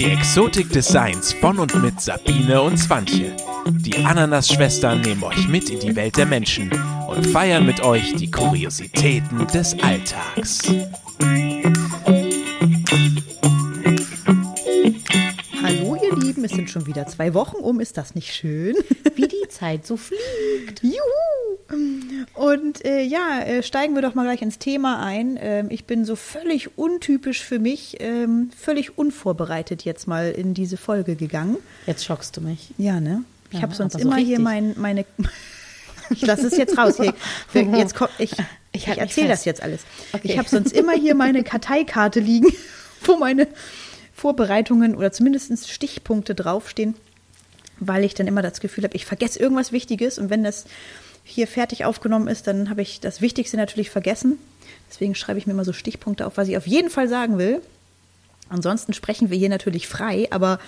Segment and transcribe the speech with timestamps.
[0.00, 3.36] Die Exotik des Seins von und mit Sabine und Swantje.
[3.66, 6.72] Die Ananas-Schwestern nehmen euch mit in die Welt der Menschen
[7.06, 10.62] und feiern mit euch die Kuriositäten des Alltags.
[15.62, 18.76] Hallo ihr Lieben, es sind schon wieder zwei Wochen um, ist das nicht schön?
[19.16, 20.82] Wie die Zeit so fliegt.
[20.82, 22.09] Juhu!
[22.40, 25.38] Und äh, ja, äh, steigen wir doch mal gleich ins Thema ein.
[25.38, 30.78] Ähm, ich bin so völlig untypisch für mich, ähm, völlig unvorbereitet jetzt mal in diese
[30.78, 31.58] Folge gegangen.
[31.84, 32.72] Jetzt schockst du mich.
[32.78, 33.24] Ja, ne?
[33.50, 35.04] Ich Ja, habe sonst aber so immer hier mein, meine.
[36.08, 36.96] Ich lasse es jetzt raus.
[36.96, 37.12] Hier,
[37.76, 38.38] jetzt komm, ich Ich
[38.72, 39.82] ich, halt mich erzähle das jetzt alles.
[40.14, 40.22] Okay.
[40.24, 42.48] Ich habe sonst immer hier meine Karteikarte liegen,
[43.04, 43.48] wo meine
[44.14, 46.94] Vorbereitungen oder zumindest Stichpunkte draufstehen,
[47.80, 50.64] weil ich dann immer das Gefühl habe, ich vergesse irgendwas Wichtiges und wenn das
[51.24, 54.38] hier fertig aufgenommen ist, dann habe ich das Wichtigste natürlich vergessen.
[54.90, 57.60] Deswegen schreibe ich mir immer so Stichpunkte auf, was ich auf jeden Fall sagen will.
[58.48, 60.58] Ansonsten sprechen wir hier natürlich frei, aber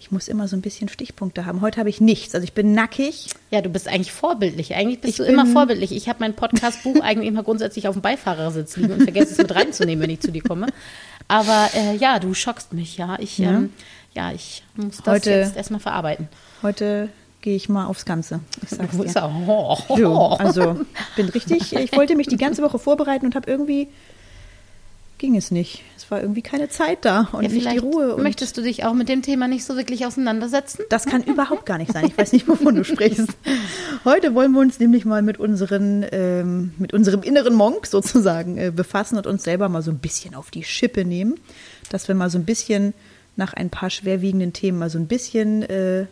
[0.00, 1.60] ich muss immer so ein bisschen Stichpunkte haben.
[1.60, 2.34] Heute habe ich nichts.
[2.34, 3.26] Also ich bin nackig.
[3.50, 4.74] Ja, du bist eigentlich vorbildlich.
[4.74, 5.90] Eigentlich bist Ich du immer vorbildlich.
[5.92, 9.54] Ich habe mein Podcast-Buch eigentlich immer grundsätzlich auf dem Beifahrersitz liegen und vergesse es mit
[9.54, 10.68] reinzunehmen, wenn ich zu dir komme.
[11.26, 13.16] Aber äh, ja, du schockst mich, ja.
[13.18, 13.50] Ich, Ja.
[13.50, 13.72] ähm,
[14.14, 16.28] ja, ich muss das Heute- jetzt erstmal verarbeiten.
[16.62, 17.08] Heute
[17.40, 18.40] gehe ich mal aufs Ganze.
[18.62, 19.12] Ich sag's dir.
[19.14, 19.32] er?
[19.46, 20.80] Oh, oh, So, also
[21.16, 21.72] bin richtig.
[21.72, 23.88] Ich wollte mich die ganze Woche vorbereiten und habe irgendwie
[25.18, 25.82] ging es nicht.
[25.96, 28.16] Es war irgendwie keine Zeit da und ja, nicht die Ruhe.
[28.18, 30.84] Möchtest du dich auch mit dem Thema nicht so wirklich auseinandersetzen?
[30.88, 32.06] das kann überhaupt gar nicht sein.
[32.06, 33.28] Ich weiß nicht, wovon du sprichst.
[34.04, 38.72] Heute wollen wir uns nämlich mal mit unseren, ähm, mit unserem inneren Monk sozusagen äh,
[38.74, 41.34] befassen und uns selber mal so ein bisschen auf die Schippe nehmen,
[41.90, 42.94] dass wir mal so ein bisschen
[43.36, 46.06] nach ein paar schwerwiegenden Themen mal so ein bisschen äh,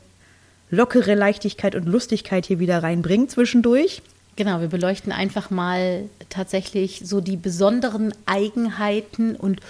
[0.71, 4.03] lockere Leichtigkeit und Lustigkeit hier wieder reinbringen zwischendurch.
[4.37, 9.61] Genau, wir beleuchten einfach mal tatsächlich so die besonderen Eigenheiten und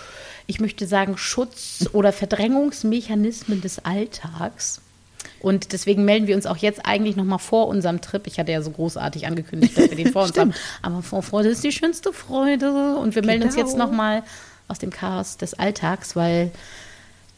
[0.49, 4.81] ich möchte sagen Schutz- oder Verdrängungsmechanismen des Alltags.
[5.41, 8.27] Und deswegen melden wir uns auch jetzt eigentlich noch mal vor unserem Trip.
[8.27, 10.55] Ich hatte ja so großartig angekündigt, dass wir den vor uns haben.
[10.83, 12.97] Aber Vorfreude ist die schönste Freude.
[12.97, 13.87] Und wir melden uns jetzt Genau.
[13.87, 14.23] noch mal
[14.67, 16.51] aus dem Chaos des Alltags, weil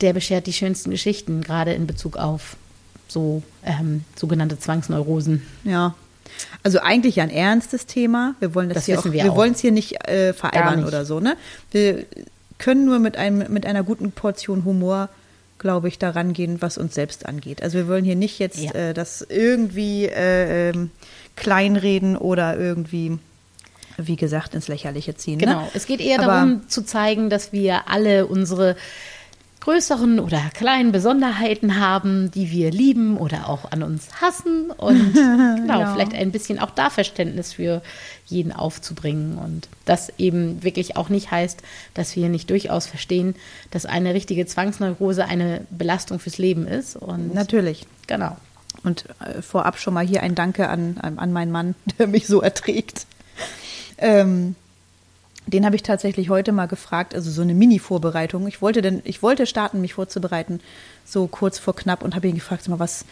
[0.00, 2.56] der beschert die schönsten Geschichten, gerade in Bezug auf
[3.08, 5.42] so ähm, sogenannte Zwangsneurosen.
[5.64, 5.94] Ja.
[6.62, 8.34] Also eigentlich ja ein ernstes Thema.
[8.38, 11.04] Wir wollen das, Das hier auch, wir wir wollen es hier nicht äh, veralbern oder
[11.04, 11.36] so, ne?
[11.72, 12.04] Wir
[12.58, 15.08] können nur mit einem mit einer guten Portion Humor,
[15.58, 17.62] glaube ich, daran gehen, was uns selbst angeht.
[17.62, 18.72] Also wir wollen hier nicht jetzt Ja.
[18.72, 20.90] äh, das irgendwie äh, ähm,
[21.36, 23.19] kleinreden oder irgendwie
[23.96, 25.38] wie gesagt ins Lächerliche ziehen.
[25.38, 25.69] Genau, Ne?
[25.75, 28.76] es geht eher Aber- darum zu zeigen, dass wir alle unsere
[29.60, 35.80] größeren oder kleinen Besonderheiten haben, die wir lieben oder auch an uns hassen und genau,
[35.80, 35.92] Ja.
[35.92, 37.82] vielleicht ein bisschen auch da Verständnis für
[38.26, 41.62] jeden aufzubringen und das eben wirklich auch nicht heißt,
[41.94, 43.34] dass wir nicht durchaus verstehen,
[43.70, 47.86] dass eine richtige Zwangsneurose eine Belastung fürs Leben ist und Natürlich.
[48.06, 48.36] genau.
[48.84, 52.26] Und äh, vorab schon mal hier ein Danke an, an, an meinen Mann, der mich
[52.28, 53.06] so erträgt.
[53.98, 54.54] Ähm,
[55.50, 58.47] den habe ich tatsächlich heute mal gefragt, also so eine Mini-Vorbereitung.
[58.47, 60.60] Ich wollte denn, ich wollte starten, mich vorzubereiten,
[61.04, 63.04] so kurz vor knapp und habe ihn gefragt, mal, was,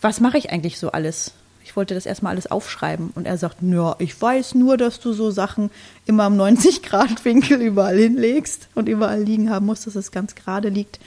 [0.00, 1.32] was mache ich eigentlich so alles?
[1.64, 3.10] Ich wollte das erstmal alles aufschreiben.
[3.14, 5.70] Und er sagt, ja, ich weiß nur, dass du so Sachen
[6.06, 10.98] immer am 90-Grad-Winkel überall hinlegst und überall liegen haben musst, dass es ganz gerade liegt.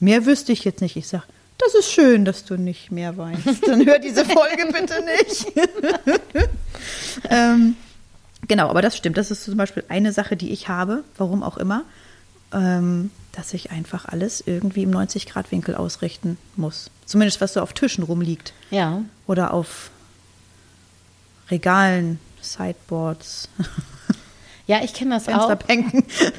[0.00, 0.96] Mehr wüsste ich jetzt nicht.
[0.96, 1.24] Ich sage,
[1.58, 3.66] das ist schön, dass du nicht mehr weinst.
[3.66, 5.46] Dann hör diese Folge bitte nicht.
[7.30, 7.76] ähm,
[8.50, 9.16] genau, aber das stimmt.
[9.16, 11.84] Das ist zum Beispiel eine Sache, die ich habe, warum auch immer,
[12.52, 16.90] ähm, dass ich einfach alles irgendwie im 90-Grad-Winkel ausrichten muss.
[17.06, 19.90] Zumindest was so auf Tischen rumliegt Ja, oder auf
[21.48, 23.48] Regalen, Sideboards,
[24.70, 25.50] ja, ich kenne das auch.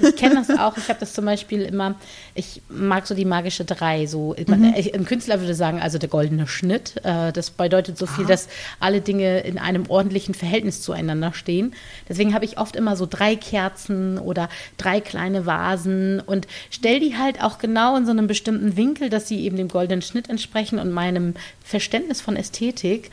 [0.01, 0.77] Ich kenne das auch.
[0.77, 1.95] Ich habe das zum Beispiel immer,
[2.33, 4.05] ich mag so die magische Drei.
[4.07, 4.73] So, Mhm.
[4.77, 6.95] ich- Ein Künstler würde sagen, also der goldene Schnitt.
[7.03, 8.09] Äh, Das bedeutet so Ah.
[8.15, 8.47] viel, dass
[8.79, 11.73] alle Dinge in einem ordentlichen Verhältnis zueinander stehen.
[12.07, 17.17] Deswegen habe ich oft immer so drei Kerzen oder drei kleine Vasen und stell die
[17.17, 20.79] halt auch genau in so einem bestimmten Winkel, dass sie eben dem goldenen Schnitt entsprechen
[20.79, 21.33] und meinem
[21.63, 23.11] Verständnis von Ästhetik.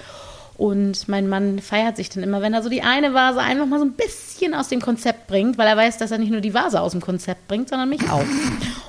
[0.59, 3.79] Und mein Mann feiert sich dann immer, wenn er so die eine Vase einfach mal
[3.79, 6.53] so ein bisschen aus dem Konzept bringt, weil er weiß, dass er nicht nur die
[6.53, 8.25] Vase aus dem Konzept bringt, sondern mich auch.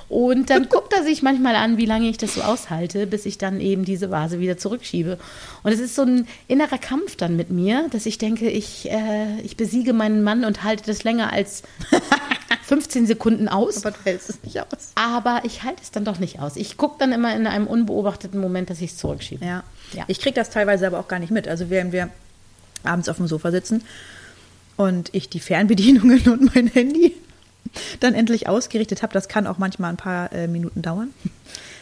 [0.08, 3.38] Und dann guckt er sich manchmal an, wie lange ich das so aushalte, bis ich
[3.38, 5.16] dann eben diese Vase wieder zurückschiebe.
[5.62, 9.40] Und es ist so ein innerer Kampf dann mit mir, dass ich denke, ich, äh,
[9.44, 11.62] ich besiege meinen Mann und halte das länger als
[12.62, 13.84] 15 Sekunden aus.
[13.84, 14.92] Aber du hältst es nicht aus.
[14.96, 16.56] Aber ich halte es dann doch nicht aus.
[16.56, 19.44] Ich gucke dann immer in einem unbeobachteten Moment, dass ich es zurückschiebe.
[19.44, 19.62] Ja.
[19.92, 20.04] Ja.
[20.06, 21.48] Ich kriege das teilweise aber auch gar nicht mit.
[21.48, 22.08] Also während wir
[22.84, 23.82] abends auf dem Sofa sitzen
[24.76, 27.14] und ich die Fernbedienungen und mein Handy
[28.00, 31.10] dann endlich ausgerichtet habe, das kann auch manchmal ein paar äh, Minuten dauern,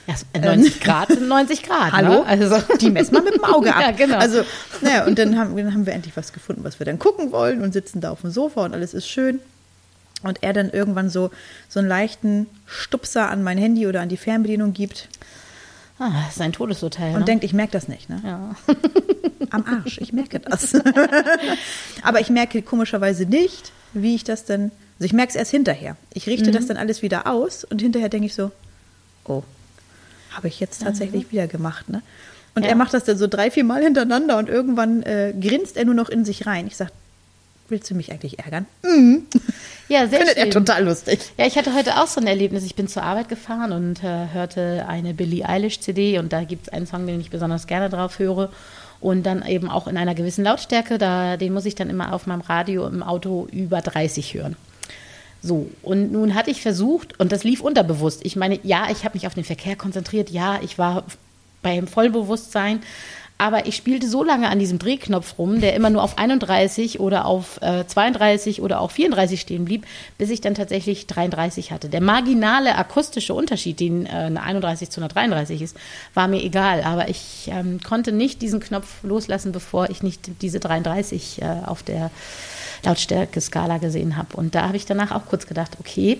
[0.07, 1.93] Ja, 90 Grad sind 90 Grad.
[1.93, 2.25] Hallo?
[2.25, 2.27] Ne?
[2.27, 2.63] Also.
[2.81, 3.81] Die messen wir mit dem Auge ab.
[3.81, 4.19] Ja, genau.
[4.19, 4.43] Also,
[4.81, 7.63] naja, und dann haben, dann haben wir endlich was gefunden, was wir dann gucken wollen
[7.63, 9.41] und sitzen da auf dem Sofa und alles ist schön.
[10.23, 11.31] Und er dann irgendwann so,
[11.69, 15.09] so einen leichten Stupser an mein Handy oder an die Fernbedienung gibt
[15.99, 17.15] Ah, das ist ein Todesurteil.
[17.15, 17.25] und ne?
[17.25, 18.09] denkt, ich merke das nicht.
[18.09, 18.21] Ne?
[18.25, 18.55] ja.
[19.51, 20.75] Am Arsch, ich merke das.
[22.03, 24.71] Aber ich merke komischerweise nicht, wie ich das dann.
[24.99, 25.97] Also ich merke es erst hinterher.
[26.13, 28.51] Ich richte das dann alles wieder aus und hinterher denke ich so,
[29.25, 29.43] oh,
[30.33, 32.03] habe ich jetzt tatsächlich wieder gemacht, ne?
[32.55, 32.71] Und Ja.
[32.71, 35.95] er macht das dann so drei, vier Mal hintereinander und irgendwann äh, grinst er nur
[35.95, 36.67] noch in sich rein.
[36.67, 36.91] Ich sage,
[37.71, 38.67] willst du mich eigentlich ärgern?
[39.89, 40.47] ja, sehr Findet schön.
[40.47, 41.21] er total lustig.
[41.37, 42.65] Ja, ich hatte heute auch so ein Erlebnis.
[42.65, 46.67] Ich bin zur Arbeit gefahren und äh, hörte eine Billie Eilish CD und da gibt
[46.67, 48.51] es einen Song, den ich besonders gerne drauf höre.
[49.01, 52.27] Und dann eben auch in einer gewissen Lautstärke, da, den muss ich dann immer auf
[52.27, 54.57] meinem Radio im Auto über 30 hören.
[55.41, 58.25] So, und nun hatte ich versucht, und das lief unterbewusst.
[58.25, 61.05] Ich meine, ja, ich habe mich auf den Verkehr konzentriert, ja, ich war
[61.63, 62.81] beim Vollbewusstsein,
[63.39, 67.25] aber ich spielte so lange an diesem Drehknopf rum, der immer nur auf 31 oder
[67.25, 69.87] auf äh, 32 oder auch 34 stehen blieb,
[70.19, 71.89] bis ich dann tatsächlich 33 hatte.
[71.89, 75.77] Der marginale akustische Unterschied, den äh, eine 31 zu einer 33 ist,
[76.15, 80.59] war mir egal, aber ich ähm, konnte nicht diesen Knopf loslassen, bevor ich nicht diese
[80.59, 82.11] 33 äh, auf der
[82.85, 84.37] Lautstärke-Skala gesehen habe.
[84.37, 86.19] Und da habe ich danach auch kurz gedacht, okay,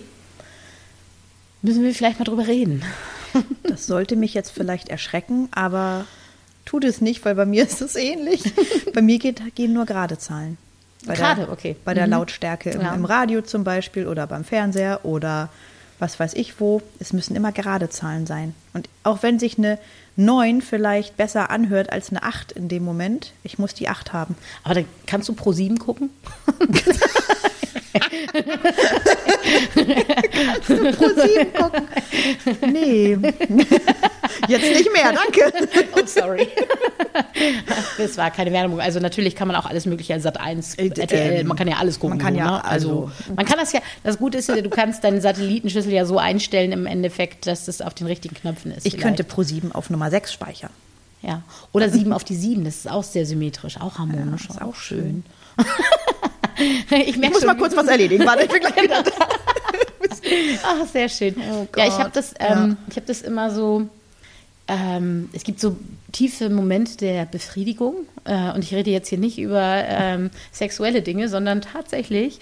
[1.61, 2.81] müssen wir vielleicht mal drüber reden.
[3.61, 6.05] Das sollte mich jetzt vielleicht erschrecken, aber
[6.69, 8.43] tut es nicht, weil bei mir ist es ähnlich.
[8.93, 10.57] bei mir geht, gehen nur gerade Zahlen.
[11.05, 11.75] Bei Gerade, der, okay.
[11.85, 12.11] Bei der Mhm.
[12.11, 12.93] Lautstärke im, Ja.
[12.93, 15.49] im Radio zum Beispiel oder beim Fernseher oder
[15.97, 16.81] was weiß ich wo.
[16.99, 18.53] Es müssen immer gerade Zahlen sein.
[18.73, 19.79] Und auch wenn sich eine
[20.17, 24.35] 9 vielleicht besser anhört als eine 8 in dem Moment, ich muss die 8 haben.
[24.63, 26.09] Aber dann kannst du pro 7 gucken?
[30.97, 31.87] Pro 7 gucken.
[32.71, 33.17] Nee.
[34.47, 35.51] Jetzt nicht mehr, danke.
[35.95, 36.47] Oh, sorry.
[37.97, 38.79] das war keine Werbung.
[38.79, 41.77] Also natürlich kann man auch alles mögliche, Sat 1, Äh, RTL, ähm, man kann ja
[41.77, 42.17] alles gucken.
[42.17, 42.65] man kann ja, ne?
[42.65, 46.17] also, man kann das ja, das Gute ist ja, du kannst deinen Satellitenschlüssel ja so
[46.17, 48.85] einstellen im Endeffekt, dass das auf den richtigen Knöpfen ist.
[48.85, 49.03] Ich vielleicht.
[49.03, 50.71] könnte Pro 7 auf Nummer 6 speichern.
[51.21, 51.43] Ja.
[51.73, 54.45] Oder 7 auf die 7, das ist auch sehr symmetrisch, auch harmonisch.
[54.49, 55.23] Ja, ist auch schön.
[56.59, 58.25] ich Ich muss schon, mal kurz was erledigen.
[58.25, 59.11] Warte, ich bin gleich wieder da.
[60.63, 61.35] Ach, sehr schön.
[61.51, 62.63] Oh ja, ich habe das, ja.
[62.63, 63.87] ähm, ich habe das immer so.
[64.67, 65.75] Ähm, es gibt so
[66.11, 71.27] tiefe Momente der Befriedigung äh, und ich rede jetzt hier nicht über ähm, sexuelle Dinge,
[71.27, 72.39] sondern tatsächlich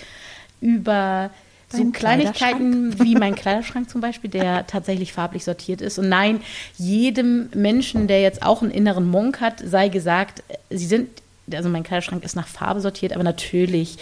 [0.59, 1.29] über
[1.69, 5.99] so Kleinigkeiten wie mein Kleiderschrank zum Beispiel, der tatsächlich farblich sortiert ist.
[5.99, 6.41] Und nein,
[6.77, 11.09] jedem Menschen, der jetzt auch einen inneren Monk hat, sei gesagt, sie sind,
[11.53, 13.97] also mein Kleiderschrank ist nach Farbe sortiert, aber natürlich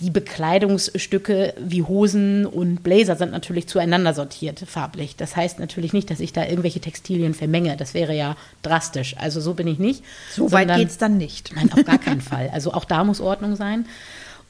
[0.00, 5.16] die Bekleidungsstücke wie Hosen und Blazer sind natürlich zueinander sortiert farblich.
[5.16, 7.74] Das heißt natürlich nicht, dass ich da irgendwelche Textilien vermenge.
[7.76, 9.16] Das wäre ja drastisch.
[9.18, 10.04] Also so bin ich nicht.
[10.30, 11.52] So weit Sondern- geht's dann nicht.
[11.56, 12.50] Nein, auf gar keinen Fall.
[12.52, 13.86] Also auch da muss Ordnung sein.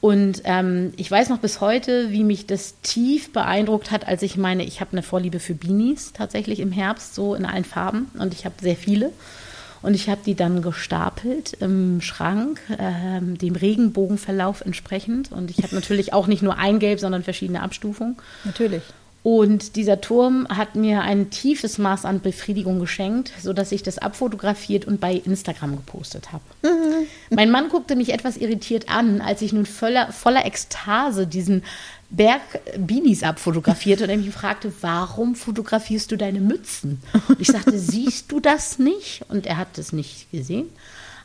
[0.01, 4.35] Und ähm, ich weiß noch bis heute, wie mich das tief beeindruckt hat, als ich
[4.37, 8.07] meine, ich habe eine Vorliebe für Beanies tatsächlich im Herbst, so in allen Farben.
[8.17, 9.11] Und ich habe sehr viele.
[9.81, 15.31] Und ich habe die dann gestapelt im Schrank, ähm, dem Regenbogenverlauf entsprechend.
[15.31, 18.17] Und ich habe natürlich auch nicht nur ein Gelb, sondern verschiedene Abstufungen.
[18.43, 18.83] Natürlich.
[19.21, 24.85] Und dieser Turm hat mir ein tiefes Maß an Befriedigung geschenkt, sodass ich das abfotografiert
[24.85, 26.43] und bei Instagram gepostet habe.
[27.29, 31.63] Mein Mann guckte mich etwas irritiert an, als ich nun voller, voller Ekstase diesen
[32.11, 32.41] Berg
[32.77, 37.01] Beanies abfotografierte und er mich fragte, warum fotografierst du deine Mützen?
[37.27, 39.23] Und ich sagte, siehst du das nicht?
[39.29, 40.69] Und er hat es nicht gesehen.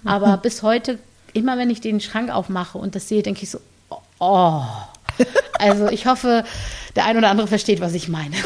[0.04, 0.98] Aber bis heute,
[1.32, 3.60] immer wenn ich den Schrank aufmache und das sehe, denke ich so,
[4.18, 4.62] oh.
[5.58, 6.44] Also ich hoffe,
[6.96, 8.36] der ein oder andere versteht, was ich meine.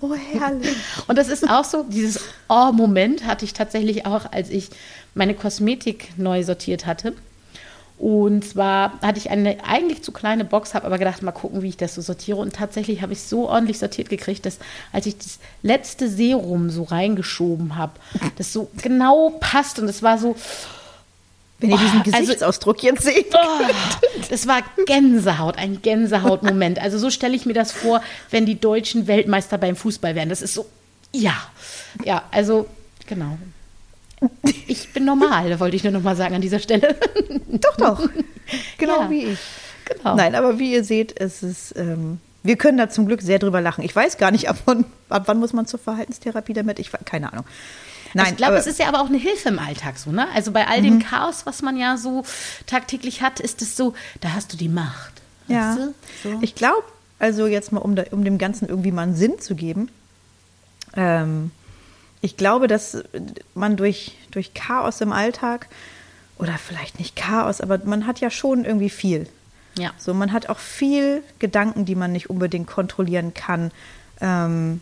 [0.00, 0.76] Oh, herrlich.
[1.06, 4.68] Und das ist auch so, dieses Oh-Moment hatte ich tatsächlich auch, als ich
[5.14, 7.14] meine Kosmetik neu sortiert hatte.
[7.98, 11.68] Und zwar hatte ich eine eigentlich zu kleine Box, habe aber gedacht, mal gucken, wie
[11.68, 12.38] ich das so sortiere.
[12.38, 14.58] Und tatsächlich habe ich so ordentlich sortiert gekriegt, dass
[14.92, 17.92] als ich das letzte Serum so reingeschoben habe,
[18.38, 19.78] das so genau passt.
[19.78, 20.34] Und es war so,
[21.60, 23.26] Wenn ihr diesen Oh, also- Gesichtsausdruck jetzt seht.
[23.34, 23.64] Oh,
[24.30, 26.80] das war Gänsehaut, ein Gänsehautmoment.
[26.80, 30.28] Also so stelle ich mir das vor, wenn die deutschen Weltmeister beim Fußball wären.
[30.28, 30.66] Das ist so,
[31.12, 31.34] ja,
[32.04, 32.66] ja, also
[33.06, 33.38] genau.
[34.66, 36.96] Ich bin normal, wollte ich nur noch mal sagen an dieser Stelle.
[37.48, 38.08] Doch, doch.
[38.78, 39.10] Genau Ja.
[39.10, 39.38] wie ich.
[39.84, 40.14] Genau.
[40.16, 43.60] Nein, aber wie ihr seht, es ist, ähm, wir können da zum Glück sehr drüber
[43.60, 43.84] lachen.
[43.84, 46.78] Ich weiß gar nicht, ab wann, ab wann muss man zur Verhaltenstherapie damit?
[46.78, 47.44] Ich keine Ahnung.
[48.14, 50.26] Nein, ich glaube, es ist ja aber auch eine Hilfe im Alltag so, ne?
[50.34, 52.24] Also bei all dem Chaos, was man ja so
[52.66, 55.12] tagtäglich hat, ist es so, da hast du die Macht.
[55.48, 55.76] Ja,
[56.22, 56.38] so.
[56.42, 56.84] ich glaube,
[57.18, 59.88] Also jetzt mal, um, da, um dem Ganzen irgendwie mal einen Sinn zu geben.
[60.94, 61.50] Ähm,
[62.22, 63.04] ich glaube, dass
[63.54, 65.68] man durch, durch Chaos im Alltag,
[66.38, 69.28] oder vielleicht nicht Chaos, aber man hat ja schon irgendwie viel.
[69.78, 69.92] Ja.
[69.96, 73.70] So, man hat auch viel Gedanken, die man nicht unbedingt kontrollieren kann.
[74.20, 74.80] Ähm,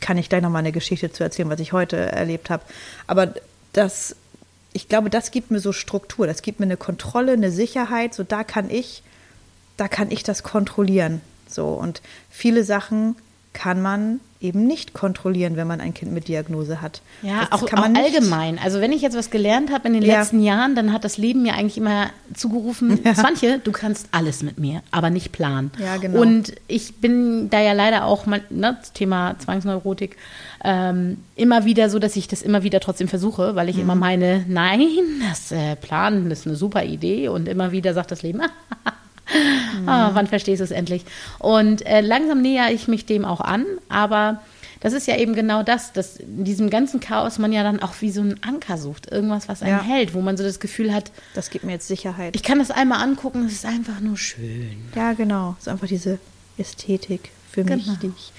[0.00, 2.62] kann ich gleich noch mal eine Geschichte zu erzählen, was ich heute erlebt habe.
[3.06, 3.34] Aber
[3.72, 4.16] das,
[4.72, 8.14] ich glaube, das gibt mir so Struktur, das gibt mir eine Kontrolle, eine Sicherheit.
[8.14, 9.02] So, da kann ich,
[9.76, 11.20] da kann ich das kontrollieren.
[11.46, 12.00] So und
[12.30, 13.16] viele Sachen
[13.52, 17.02] kann man eben nicht kontrollieren, wenn man ein Kind mit Diagnose hat.
[17.22, 18.58] Ja, das auch, kann man auch allgemein.
[18.58, 20.18] Also wenn ich jetzt was gelernt habe in den Ja.
[20.20, 24.58] letzten Jahren, dann hat das Leben mir eigentlich immer zugerufen, Swantje, du kannst alles mit
[24.58, 25.70] mir, aber nicht planen.
[25.78, 26.20] Ja, genau.
[26.22, 30.16] Und ich bin da ja leider auch mal, ne, das Thema Zwangsneurotik,
[30.64, 33.82] ähm, immer wieder so, dass ich das immer wieder trotzdem versuche, weil ich Mhm.
[33.82, 34.88] immer meine, nein,
[35.28, 38.40] das äh, Planen ist eine super Idee und immer wieder sagt das Leben,
[39.86, 41.04] ah, wann verstehst du es endlich?
[41.38, 44.42] Und äh, langsam näher ich mich dem auch an, aber
[44.80, 47.92] das ist ja eben genau das, dass in diesem ganzen Chaos man ja dann auch
[48.00, 49.82] wie so einen Anker sucht, irgendwas, was einen Ja.
[49.82, 52.34] hält, wo man so das Gefühl hat, Das gibt mir jetzt Sicherheit.
[52.34, 54.76] ich kann das einmal angucken, es ist einfach nur schön.
[54.96, 55.54] ja, genau.
[55.60, 56.18] So einfach diese
[56.56, 57.96] Ästhetik für mich, Genau.
[58.02, 58.32] die ich,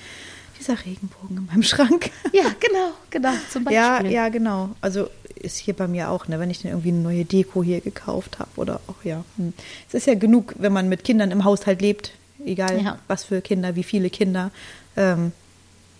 [0.59, 2.09] dieser Regenbogen in meinem Schrank.
[2.33, 3.75] Ja, genau, genau, zum Beispiel.
[4.11, 4.69] Ja, ja, genau.
[4.81, 5.09] Also
[5.41, 8.39] ist hier bei mir auch, ne, wenn ich dann irgendwie eine neue Deko hier gekauft
[8.39, 9.23] habe oder auch ja.
[9.37, 9.53] hm.
[9.87, 12.11] Es ist ja genug, wenn man mit Kindern im Haushalt lebt,
[12.45, 12.97] egal Ja.
[13.07, 14.51] was für Kinder, wie viele Kinder.
[14.95, 15.31] Ähm,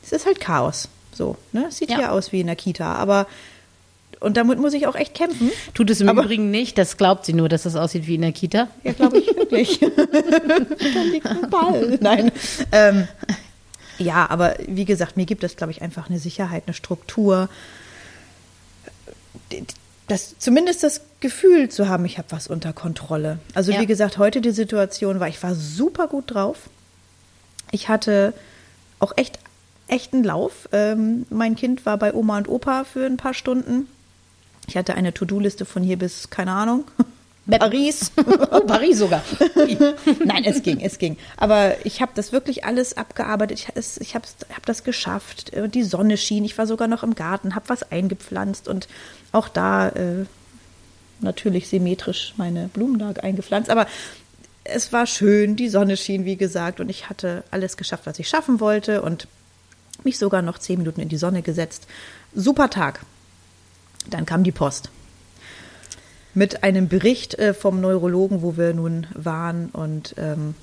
[0.04, 0.88] es ist halt Chaos.
[1.14, 1.66] So, ne?
[1.70, 1.98] Es sieht Ja.
[1.98, 3.28] hier aus wie in der Kita, aber
[4.20, 5.52] und damit muss ich auch echt kämpfen.
[5.74, 8.22] Tut es im Aber- Übrigen nicht, das glaubt sie nur, dass das aussieht wie in
[8.22, 8.68] der Kita.
[8.84, 9.80] Ja, glaube ich wirklich.
[9.80, 11.98] da liegt ein Ball.
[12.02, 12.32] Nein.
[12.72, 13.08] Ähm,
[13.98, 17.50] ja, aber wie gesagt, mir gibt es, glaube ich, einfach eine Sicherheit, eine Struktur.
[20.08, 23.40] Das, zumindest das Gefühl zu haben, ich habe was unter Kontrolle.
[23.54, 23.80] Also Ja.
[23.80, 26.58] wie gesagt, heute die Situation war, ich war super gut drauf.
[27.72, 28.34] Ich hatte
[29.00, 29.40] auch echt,
[29.88, 30.68] echt einen Lauf.
[30.74, 33.88] Ähm, mein Kind war bei Oma und Opa für ein paar Stunden.
[34.68, 36.84] Ich hatte eine To-Do-Liste von hier bis, keine Ahnung,
[37.60, 38.12] Paris.
[38.52, 39.24] Oh, Paris sogar.
[40.26, 41.18] Nein, es ging, es ging.
[41.38, 43.60] Aber ich habe das wirklich alles abgearbeitet.
[43.76, 45.54] Ich, ich habe hab das geschafft.
[45.54, 46.44] Äh, Die Sonne schien.
[46.44, 48.88] Ich war sogar noch im Garten, habe was eingepflanzt und
[49.32, 50.26] auch da äh,
[51.22, 53.70] natürlich symmetrisch meine Blumenlage eingepflanzt.
[53.70, 53.88] Aber
[54.64, 55.56] es war schön.
[55.56, 59.28] Die Sonne schien, wie gesagt, und ich hatte alles geschafft, was ich schaffen wollte und
[60.04, 61.88] mich sogar noch zehn Minuten in die Sonne gesetzt.
[62.34, 63.02] Super Tag.
[64.10, 64.90] Dann kam die Post
[66.34, 70.56] mit einem Bericht äh, vom Neurologen, wo wir nun waren und ähm,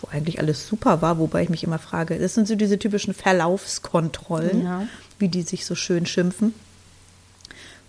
[0.00, 3.14] wo eigentlich alles super war, wobei ich mich immer frage, das sind so diese typischen
[3.14, 4.86] Verlaufskontrollen, Ja.
[5.18, 6.54] wie die sich so schön schimpfen,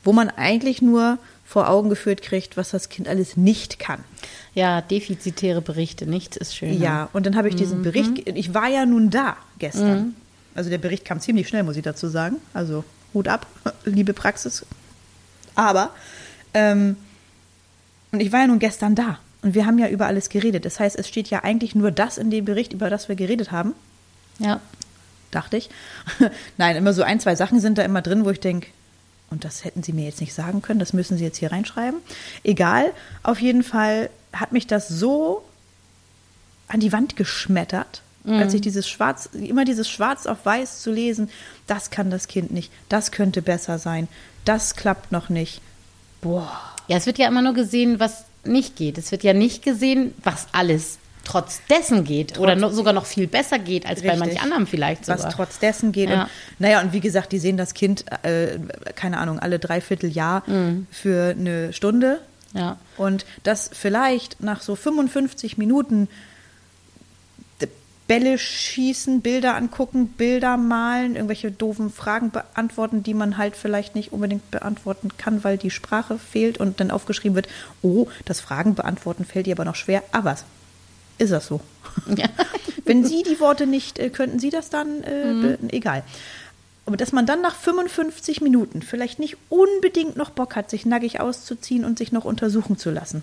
[0.03, 4.03] wo man eigentlich nur vor Augen geführt kriegt, was das Kind alles nicht kann.
[4.53, 6.73] Ja, defizitäre Berichte, nichts ist schöner.
[6.73, 10.15] Ja, und dann habe ich diesen Bericht, ge- ich war ja nun da gestern.
[10.55, 12.37] Also der Bericht kam ziemlich schnell, muss ich dazu sagen.
[12.53, 12.83] Also
[13.13, 13.45] Hut ab,
[13.85, 14.65] liebe Praxis.
[15.55, 15.91] Aber,
[16.53, 16.97] ähm,
[18.11, 19.19] und ich war ja nun gestern da.
[19.41, 20.65] Und wir haben ja über alles geredet.
[20.65, 23.51] Das heißt, es steht ja eigentlich nur das in dem Bericht, über das wir geredet
[23.51, 23.73] haben,
[24.37, 24.59] Ja.
[25.31, 25.69] dachte ich.
[26.57, 28.67] Nein, immer so ein, zwei Sachen sind da immer drin, wo ich denke,
[29.29, 31.99] und das hätten Sie mir jetzt nicht sagen können, das müssen Sie jetzt hier reinschreiben.
[32.43, 32.91] Egal,
[33.23, 35.43] auf jeden Fall hat mich das so
[36.67, 41.29] an die Wand geschmettert, als ich dieses Schwarz, immer dieses Schwarz auf Weiß zu lesen,
[41.67, 44.07] das kann das Kind nicht, das könnte besser sein,
[44.45, 45.61] das klappt noch nicht.
[46.21, 46.75] Boah.
[46.89, 48.97] Ja, es wird ja immer nur gesehen, was nicht geht.
[48.97, 53.27] Es wird ja nicht gesehen, was alles trotz dessen geht oder noch, sogar noch viel
[53.27, 54.27] besser geht als bei Richtig.
[54.27, 55.23] manch anderem vielleicht sogar.
[55.23, 56.09] was trotz dessen geht.
[56.09, 56.23] Ja.
[56.23, 58.57] Und, naja, und wie gesagt, die sehen das Kind, äh,
[58.95, 60.43] keine Ahnung, alle dreiviertel Jahr
[60.89, 62.21] für eine Stunde.
[62.53, 62.77] ja.
[62.97, 66.07] Und das vielleicht nach so 55 Minuten
[68.09, 74.11] Bälle schießen, Bilder angucken, Bilder malen, irgendwelche doofen Fragen beantworten, die man halt vielleicht nicht
[74.11, 77.47] unbedingt beantworten kann, weil die Sprache fehlt und dann aufgeschrieben wird,
[77.83, 80.01] oh, das Fragen beantworten fällt dir aber noch schwer.
[80.11, 80.35] Aber
[81.19, 81.61] ist das so?
[82.17, 82.25] Ja.
[82.85, 86.01] Wenn Sie die Worte nicht, äh, könnten Sie das dann, äh, be- egal.
[86.87, 91.19] Aber dass man dann nach 55 Minuten vielleicht nicht unbedingt noch Bock hat, sich nackig
[91.19, 93.21] auszuziehen und sich noch untersuchen zu lassen,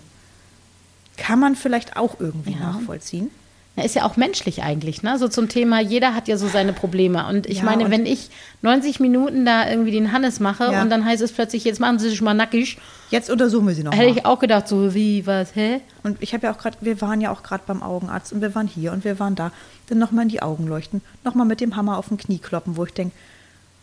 [1.17, 2.71] kann man vielleicht auch irgendwie Ja.
[2.71, 3.29] nachvollziehen.
[3.77, 5.19] Ja, ist ja auch menschlich eigentlich, ne?
[5.19, 7.27] So zum Thema, jeder hat ja so seine Probleme.
[7.27, 8.29] Und ich Ja, meine, und- wenn ich
[8.63, 10.81] 90 Minuten da irgendwie den Hannes mache Ja.
[10.81, 12.79] und dann heißt es plötzlich, jetzt machen Sie sich mal nackig,
[13.11, 14.17] Jetzt untersuchen wir sie noch hätte mal.
[14.17, 15.79] ich auch gedacht, so wie, was, hä?
[16.03, 18.53] Und ich habe ja auch gerade, wir waren ja auch gerade beim Augenarzt und wir
[18.55, 19.51] waren hier und wir waren da.
[19.89, 22.83] Dann nochmal in die Augen leuchten, nochmal mit dem Hammer auf den Knie kloppen, wo
[22.85, 23.15] ich denke,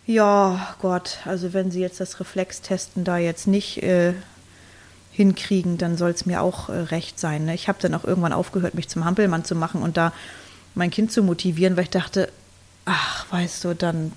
[0.06, 4.12] ja Gott, also wenn sie jetzt das Reflextesten da jetzt nicht äh,
[5.14, 7.44] hinkriegen, dann soll es mir auch äh, recht sein.
[7.46, 7.54] Ne?
[7.54, 10.12] Ich habe dann auch irgendwann aufgehört, mich zum Hampelmann zu machen und da
[10.74, 12.28] mein Kind zu motivieren, weil ich dachte,
[12.84, 14.12] ach, weißt du, dann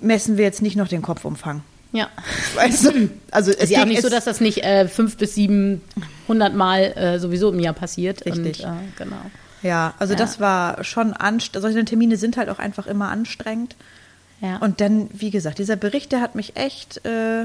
[0.00, 1.62] messen wir jetzt nicht noch den Kopfumfang.
[1.92, 2.08] Ja.
[2.56, 3.08] Weißt du?
[3.30, 6.92] Also Es ist ja auch nicht so, dass das nicht äh, fünf bis siebenhundert Mal
[6.96, 8.26] äh, sowieso im Jahr passiert.
[8.26, 8.64] Richtig.
[8.64, 9.16] Und, äh, genau.
[9.62, 10.18] Ja, also Ja.
[10.18, 11.62] das war schon anstrengend.
[11.62, 13.76] Solche Termine sind halt auch einfach immer anstrengend.
[14.40, 14.56] Ja.
[14.56, 17.44] Und dann, wie gesagt, dieser Bericht, der hat mich echt äh,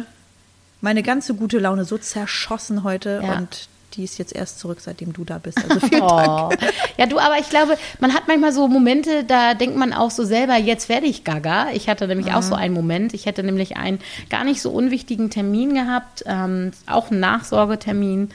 [0.81, 3.21] meine ganze gute Laune so zerschossen heute.
[3.23, 3.37] Ja.
[3.37, 5.57] Und die ist jetzt erst zurück, seitdem du da bist.
[5.57, 6.49] Also vielen Oh.
[6.49, 6.59] Dank.
[6.97, 10.23] Ja, du, aber ich glaube, man hat manchmal so Momente, da denkt man auch so
[10.23, 11.71] selber, jetzt werde ich gaga.
[11.73, 13.13] Ich hatte nämlich auch so einen Moment.
[13.13, 18.29] Ich hätte nämlich einen gar nicht so unwichtigen Termin gehabt, ähm, auch einen Nachsorgetermin.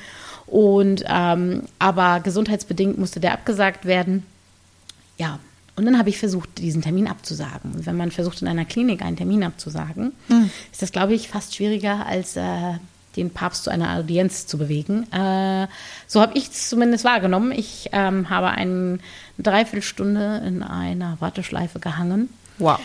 [0.46, 4.26] Und ähm, aber gesundheitsbedingt musste der abgesagt werden.
[5.16, 5.38] Ja,
[5.76, 7.72] und dann habe ich versucht, diesen Termin abzusagen.
[7.72, 10.12] Und wenn man versucht, in einer Klinik einen Termin abzusagen,
[10.70, 12.74] ist das, glaube ich, fast schwieriger, als äh,
[13.16, 15.10] den Papst zu einer Audienz zu bewegen.
[15.12, 15.66] Äh,
[16.06, 17.52] so habe ich es zumindest wahrgenommen.
[17.52, 18.98] Ich ähm, habe eine
[19.38, 22.28] Dreiviertelstunde in einer Warteschleife gehangen.
[22.58, 22.80] Wow.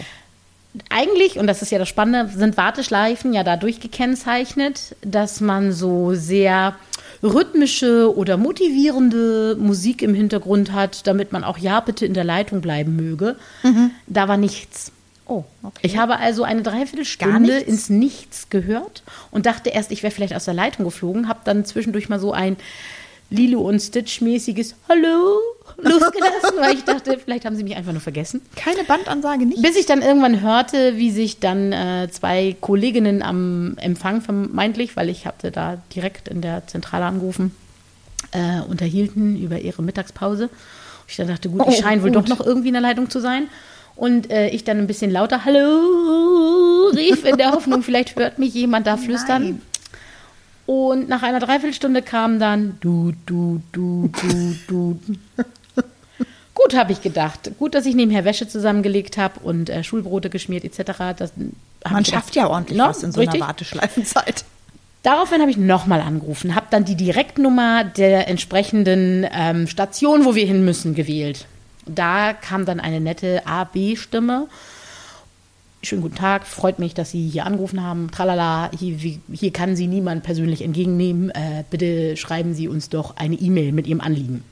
[0.89, 6.13] Eigentlich, und das ist ja das Spannende, sind Warteschleifen ja dadurch gekennzeichnet, dass man so
[6.13, 6.75] sehr
[7.23, 12.61] rhythmische oder motivierende Musik im Hintergrund hat, damit man auch ja bitte in der Leitung
[12.61, 13.35] bleiben möge.
[14.07, 14.91] Da war nichts.
[15.25, 15.79] Oh, okay.
[15.83, 17.69] Ich habe also eine Dreiviertelstunde nichts?
[17.69, 21.65] ins Nichts gehört und dachte erst, ich wäre vielleicht aus der Leitung geflogen, habe dann
[21.65, 22.57] zwischendurch mal so ein
[23.29, 25.39] Lilo und Stitch-mäßiges Hallo
[25.77, 28.41] losgelassen, weil ich dachte, vielleicht haben sie mich einfach nur vergessen.
[28.55, 29.61] Keine Bandansage, nicht?
[29.61, 35.09] Bis ich dann irgendwann hörte, wie sich dann äh, zwei Kolleginnen am Empfang vermeintlich, weil
[35.09, 37.55] ich hatte da direkt in der Zentrale angerufen,
[38.31, 40.49] äh, unterhielten über ihre Mittagspause.
[41.07, 43.19] Ich dann dachte, gut, ich Oh, scheine wohl doch noch irgendwie in der Leitung zu
[43.19, 43.47] sein.
[43.95, 48.53] Und äh, ich dann ein bisschen lauter Hallo rief in der Hoffnung, vielleicht hört mich
[48.53, 49.43] jemand da flüstern.
[49.43, 49.61] Nein.
[50.69, 54.99] Und nach einer Dreiviertelstunde kam dann du, du, du, du, du.
[56.53, 57.49] Gut, habe ich gedacht.
[57.57, 61.17] Gut, dass ich nebenher Wäsche zusammengelegt habe und äh, Schulbrote geschmiert etc.
[61.17, 61.31] Das,
[61.89, 63.41] Man schafft ja ordentlich no, was in so richtig.
[63.41, 64.45] einer Warteschleifenzeit.
[65.01, 70.45] Daraufhin habe ich nochmal angerufen, habe dann die Direktnummer der entsprechenden ähm, Station, wo wir
[70.45, 71.47] hin müssen, gewählt.
[71.87, 74.45] Da kam dann eine nette A-B-Stimme.
[75.81, 78.11] Schönen guten Tag, freut mich, dass Sie hier angerufen haben.
[78.11, 78.97] Tralala, hier,
[79.31, 81.29] hier kann Sie niemand persönlich entgegennehmen.
[81.29, 84.43] Äh, bitte schreiben Sie uns doch eine E-Mail mit Ihrem Anliegen.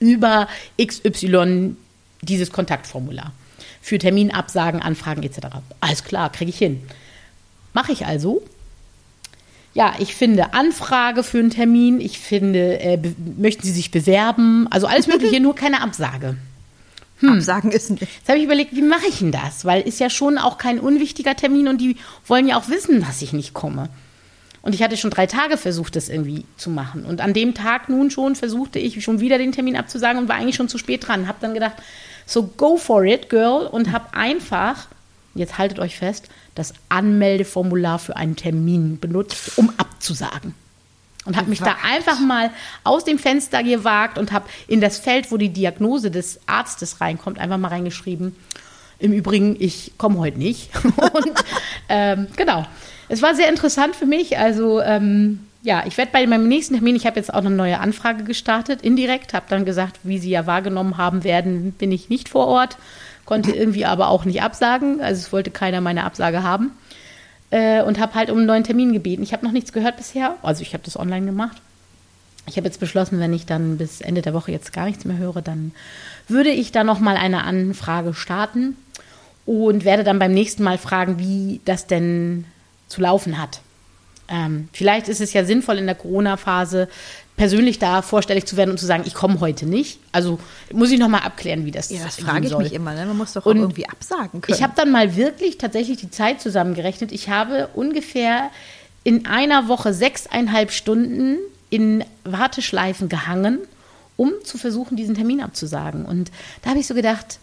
[0.00, 0.48] Über
[0.82, 1.76] XY
[2.22, 3.32] dieses Kontaktformular.
[3.82, 5.58] Für Terminabsagen, Anfragen etc.
[5.80, 6.80] Alles klar, kriege ich hin.
[7.74, 8.42] Mache ich also.
[9.74, 12.00] Ja, ich finde Anfrage für einen Termin.
[12.00, 12.98] Ich finde, äh,
[13.36, 14.68] möchten Sie sich bewerben?
[14.70, 16.38] Also alles Mögliche, nur keine Absage.
[17.22, 18.02] Absagen ist nicht.
[18.02, 19.64] Jetzt habe ich überlegt, wie mache ich denn das?
[19.64, 23.22] Weil ist ja schon auch kein unwichtiger Termin und die wollen ja auch wissen, dass
[23.22, 23.88] ich nicht komme.
[24.66, 27.04] Und ich hatte schon drei Tage versucht, das irgendwie zu machen.
[27.04, 30.34] Und an dem Tag nun schon versuchte ich schon wieder den Termin abzusagen und war
[30.34, 31.28] eigentlich schon zu spät dran.
[31.28, 31.76] Habe dann gedacht,
[32.26, 33.68] so go for it, girl.
[33.68, 34.88] Und habe einfach,
[35.36, 40.54] jetzt haltet euch fest, das Anmeldeformular für einen Termin benutzt, um abzusagen.
[41.26, 42.50] Und habe mich da einfach mal
[42.84, 47.38] aus dem Fenster gewagt und habe in das Feld, wo die Diagnose des Arztes reinkommt,
[47.38, 48.36] einfach mal reingeschrieben.
[48.98, 50.70] Im Übrigen, ich komme heute nicht.
[50.84, 51.32] Und
[51.88, 52.64] ähm, genau.
[53.08, 54.38] Es war sehr interessant für mich.
[54.38, 57.78] Also ähm, ja, ich werde bei meinem nächsten Termin, ich habe jetzt auch eine neue
[57.80, 62.28] Anfrage gestartet, indirekt, habe dann gesagt, wie Sie ja wahrgenommen haben werden, bin ich nicht
[62.28, 62.78] vor Ort,
[63.26, 65.00] konnte irgendwie aber auch nicht absagen.
[65.00, 66.70] Also es wollte keiner meine Absage haben
[67.50, 69.22] äh, und habe halt um einen neuen Termin gebeten.
[69.22, 70.36] Ich habe noch nichts gehört bisher.
[70.42, 71.60] Also ich habe das online gemacht.
[72.48, 75.18] Ich habe jetzt beschlossen, wenn ich dann bis Ende der Woche jetzt gar nichts mehr
[75.18, 75.72] höre, dann
[76.28, 78.76] würde ich da noch mal eine Anfrage starten
[79.46, 82.44] und werde dann beim nächsten Mal fragen, wie das denn
[82.88, 83.60] zu laufen hat.
[84.28, 86.88] Ähm, vielleicht ist es ja sinnvoll in der Corona-Phase
[87.36, 90.00] persönlich da vorstellig zu werden und zu sagen, ich komme heute nicht.
[90.12, 90.38] Also
[90.72, 92.62] muss ich noch mal abklären, wie das Ja, das frage ich soll.
[92.62, 92.94] mich immer.
[92.94, 93.04] Ne?
[93.06, 94.56] Man muss doch Und irgendwie absagen können.
[94.56, 97.12] Ich habe dann mal wirklich tatsächlich die Zeit zusammengerechnet.
[97.12, 98.50] Ich habe ungefähr
[99.04, 101.36] in einer Woche sechseinhalb Stunden
[101.68, 103.58] in Warteschleifen gehangen,
[104.16, 106.06] um zu versuchen, diesen Termin abzusagen.
[106.06, 106.30] Und
[106.62, 107.38] da habe ich so gedacht,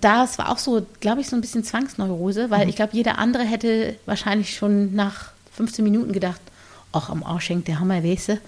[0.00, 3.44] das war auch so, glaube ich, so ein bisschen Zwangsneurose, weil ich glaube, jeder andere
[3.44, 6.40] hätte wahrscheinlich schon nach 15 Minuten gedacht,
[6.92, 8.32] ach, am Arsch hängt der Hammer, weißt du?
[8.32, 8.40] Lassen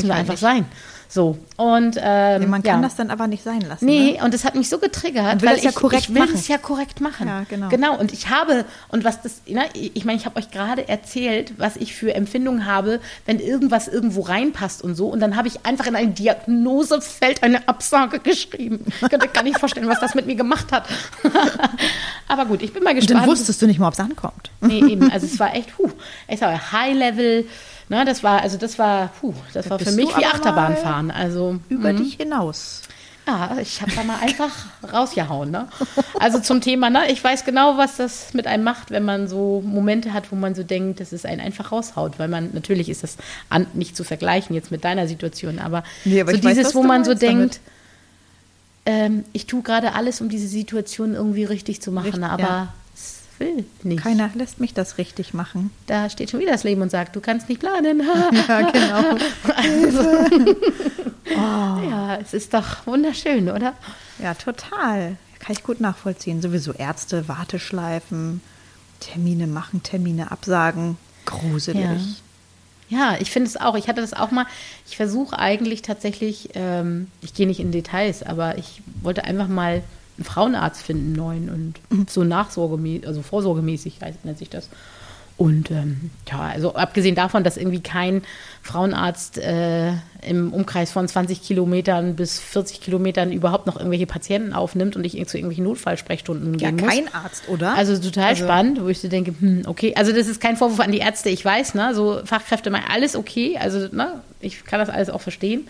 [0.00, 0.40] ich wir halt einfach nicht.
[0.40, 0.64] sein.
[1.12, 2.86] So, und ähm, Nee, man kann ja.
[2.86, 3.84] das dann aber nicht sein lassen.
[3.84, 4.24] Nee, Ne?
[4.24, 6.34] und das hat mich so getriggert, weil das ja ich, ich will machen.
[6.36, 7.26] es ja korrekt machen.
[7.26, 7.68] Ja, genau.
[7.68, 11.54] Genau, und ich habe, und was das, ne, ich meine, ich habe euch gerade erzählt,
[11.58, 15.08] was ich für Empfindungen habe, wenn irgendwas irgendwo reinpasst und so.
[15.08, 18.84] Und dann habe ich einfach in ein Diagnosefeld eine Absage geschrieben.
[19.02, 20.84] Ich könnte gar nicht vorstellen, was das mit mir gemacht hat.
[22.28, 23.20] Aber gut, ich bin mal Und gespannt.
[23.22, 24.50] dann wusstest du nicht mal, ob es ankommt.
[24.60, 25.10] Nee, eben.
[25.10, 25.88] Also es war echt, huh,
[26.28, 27.46] ich sage, High-Level
[27.90, 30.72] Na, das war, also das war, puh, das Da war für mich wie aber Achterbahn
[30.74, 31.10] mal fahren.
[31.10, 31.96] Also Über mhm.
[31.98, 32.82] dich hinaus.
[33.26, 34.50] Ja, ich habe da mal einfach
[34.92, 35.50] rausgehauen.
[35.50, 35.66] Ne?
[36.18, 37.10] Also zum Thema, ne?
[37.10, 40.54] ich weiß genau, was das mit einem macht, wenn man so Momente hat, wo man
[40.54, 42.20] so denkt, dass es einen einfach raushaut.
[42.20, 43.16] Weil man, natürlich ist das
[43.48, 46.74] an, nicht zu vergleichen jetzt mit deiner Situation, aber, Nee, aber so weiß, dieses, was
[46.76, 47.58] wo man so denkt,
[48.86, 52.68] ähm, ich tue gerade alles, um diese Situation irgendwie richtig zu machen, Richtig, aber ja.
[53.40, 54.02] Will nicht.
[54.02, 55.70] Keiner lässt mich das richtig machen.
[55.86, 58.02] Da steht schon wieder das Leben und sagt, du kannst nicht planen.
[58.48, 59.16] Ja, genau.
[59.56, 60.40] also,
[61.90, 63.74] Ja, es ist doch wunderschön, oder?
[64.22, 65.16] Ja, total.
[65.38, 66.42] Kann ich gut nachvollziehen.
[66.42, 68.40] Sowieso Ärzte, Warteschleifen,
[69.00, 70.96] Termine machen, Termine absagen.
[71.24, 72.22] Gruselig.
[72.88, 73.76] Ja, ich finde es auch.
[73.76, 74.46] Ich hatte das auch mal.
[74.88, 79.82] Ich versuche eigentlich tatsächlich, ähm, ich gehe nicht in Details, aber ich wollte einfach mal
[80.20, 81.48] einen Frauenarzt finden, neuen
[81.90, 84.68] und so nachsorgemäßig, also vorsorgemäßig heißt, nennt sich das.
[85.36, 88.20] Und ähm, ja, also abgesehen davon, dass irgendwie kein
[88.60, 94.96] Frauenarzt äh, im Umkreis von 20 Kilometern bis 40 Kilometern überhaupt noch irgendwelche Patienten aufnimmt
[94.96, 96.90] und ich zu irgendwelchen Notfallsprechstunden Ja, gehen muss.
[96.94, 97.72] kein Arzt, oder?
[97.74, 100.80] Also total Also- spannend, wo ich so denke, hm, okay, also das ist kein Vorwurf
[100.80, 104.78] an die Ärzte, ich weiß, ne, so Fachkräfte mal alles okay, also ne, ich kann
[104.78, 105.66] das alles auch verstehen.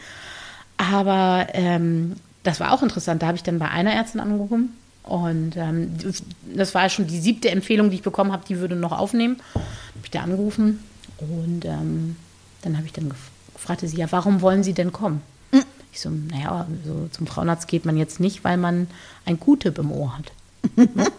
[0.78, 5.56] Aber ähm, das war auch interessant, da habe ich dann bei einer Ärztin angerufen und
[5.56, 5.92] ähm,
[6.54, 9.36] das war schon die siebte Empfehlung, die ich bekommen habe, die würde noch aufnehmen.
[9.54, 10.82] Habe ich da angerufen
[11.18, 12.16] und ähm,
[12.62, 13.18] dann habe ich dann gef
[13.56, 15.20] fragte sie, ja, warum wollen Sie denn kommen?
[15.92, 18.86] Ich so, naja, so zum Frauenarzt geht man jetzt nicht, weil man
[19.26, 20.32] ein Q-Tip im Ohr hat.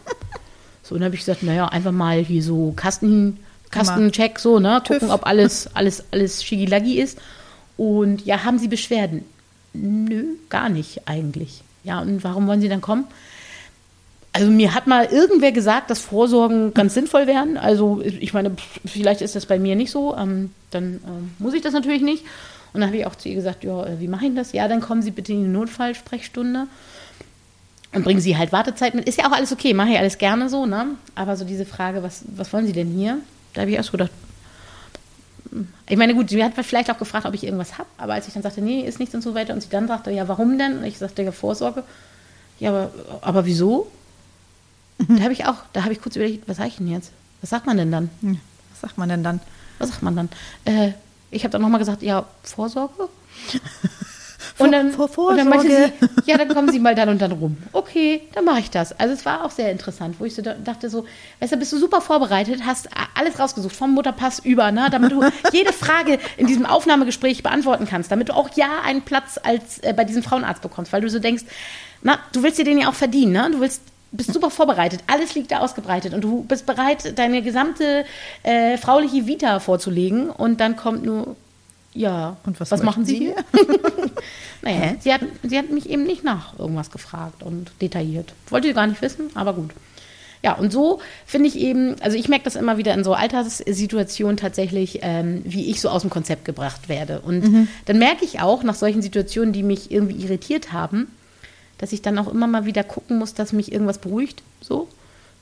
[0.83, 3.37] So, und dann habe ich gesagt, naja, einfach mal hier so Kasten,
[3.69, 4.81] Kastencheck, so, ne?
[4.85, 5.09] Gucken, TÜV.
[5.09, 7.17] ob alles, alles, alles schigilagi ist.
[7.77, 9.23] Und ja, haben Sie Beschwerden?
[9.73, 11.63] Nö, gar nicht eigentlich.
[11.83, 13.05] Ja, und warum wollen Sie dann kommen?
[14.33, 17.57] Also mir hat mal irgendwer gesagt, dass Vorsorgen ganz sinnvoll wären.
[17.57, 18.55] Also ich meine,
[18.85, 20.15] vielleicht ist das bei mir nicht so.
[20.15, 22.23] Ähm, dann ähm, muss ich das natürlich nicht.
[22.73, 24.53] Und dann habe ich auch zu ihr gesagt, ja, äh, wie mache ich das?
[24.53, 26.67] Ja, dann kommen Sie bitte in die Notfallsprechstunde
[27.93, 29.07] und bringen Sie halt Wartezeit mit.
[29.07, 30.95] Ist ja auch alles okay, mache ich alles gerne so, ne?
[31.15, 33.17] Aber so diese Frage, was, was wollen Sie denn hier?
[33.53, 34.11] Da habe ich erst gedacht.
[35.87, 38.33] Ich meine, gut, sie hat vielleicht auch gefragt, ob ich irgendwas habe, aber als ich
[38.33, 40.77] dann sagte, nee, ist nichts und so weiter, und sie dann sagte, ja, warum denn?
[40.77, 41.83] Und ich sagte, ja, Vorsorge.
[42.59, 43.91] Ja, aber, aber wieso?
[44.99, 47.11] Da habe ich auch, da habe ich kurz überlegt, was sage ich denn jetzt?
[47.41, 48.09] Was sagt man denn dann?
[48.71, 49.39] Was sagt man denn dann?
[49.79, 50.29] Was sagt man dann?
[50.65, 50.91] Äh,
[51.31, 53.09] ich habe dann nochmal gesagt, ja, Vorsorge.
[54.57, 57.31] Und dann, Vor- und dann meinte sie, ja, dann kommen Sie mal dann und dann
[57.31, 57.57] rum.
[57.73, 58.97] Okay, dann mache ich das.
[58.99, 61.05] Also es war auch sehr interessant, wo ich so da- dachte so,
[61.39, 65.23] weißt du, bist du super vorbereitet, hast alles rausgesucht, vom Mutterpass über, ne, damit du
[65.51, 69.93] jede Frage in diesem Aufnahmegespräch beantworten kannst, damit du auch ja einen Platz als äh,
[69.93, 71.43] bei diesem Frauenarzt bekommst, weil du so denkst,
[72.03, 73.49] na, du willst dir den ja auch verdienen, ne?
[73.51, 73.81] Du willst
[74.13, 78.03] bist super vorbereitet, alles liegt da ausgebreitet und du bist bereit, deine gesamte
[78.43, 81.37] äh, frauliche Vita vorzulegen und dann kommt nur,
[81.93, 83.35] ja, Und was machen möchten Sie Sie hier?
[84.61, 88.33] naja, sie hat, sie hat mich eben nicht nach irgendwas gefragt und detailliert.
[88.49, 89.71] Wollte sie gar nicht wissen, aber gut.
[90.43, 94.37] Ja, und so finde ich eben, also ich merke das immer wieder in so Alltagssituationen
[94.37, 97.19] tatsächlich, ähm, wie ich so aus dem Konzept gebracht werde.
[97.19, 101.07] Und dann merke ich auch nach solchen Situationen, die mich irgendwie irritiert haben,
[101.77, 104.41] dass ich dann auch immer mal wieder gucken muss, dass mich irgendwas beruhigt.
[104.61, 104.87] So.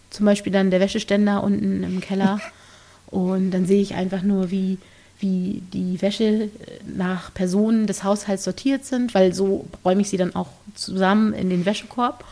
[0.10, 2.42] Zum Beispiel dann der Wäscheständer unten im Keller.
[3.08, 4.78] Und dann sehe ich einfach nur, wie,
[5.20, 6.50] wie die Wäsche äh,
[6.86, 11.50] nach Personen des Haushalts sortiert sind, weil so räume ich sie dann auch zusammen in
[11.50, 12.24] den Wäschekorb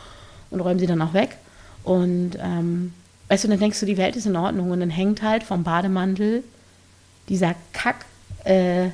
[0.50, 1.36] und räume sie dann auch weg.
[1.84, 2.92] Und ähm,
[3.28, 5.64] weißt du, dann denkst du, die Welt ist in Ordnung und dann hängt halt vom
[5.64, 6.42] Bademantel
[7.28, 8.06] dieser Kack,
[8.44, 8.88] äh,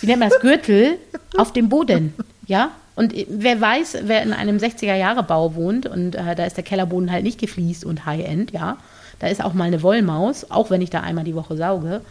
[0.00, 0.98] wie nennt man das, Gürtel
[1.36, 2.14] auf dem Boden.
[2.46, 2.70] Ja?
[2.96, 7.24] Und wer weiß, wer in einem 60er-Jahre-Bau wohnt und äh, da ist der Kellerboden halt
[7.24, 8.78] nicht gefliest und High-End, ja.
[9.18, 12.02] Da ist auch mal eine Wollmaus, auch wenn ich da einmal die Woche sauge.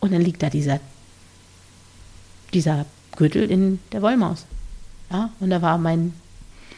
[0.00, 0.80] Und dann liegt da dieser,
[2.52, 4.44] dieser Gürtel in der Wollmaus.
[5.10, 6.14] Ja, und da war mein,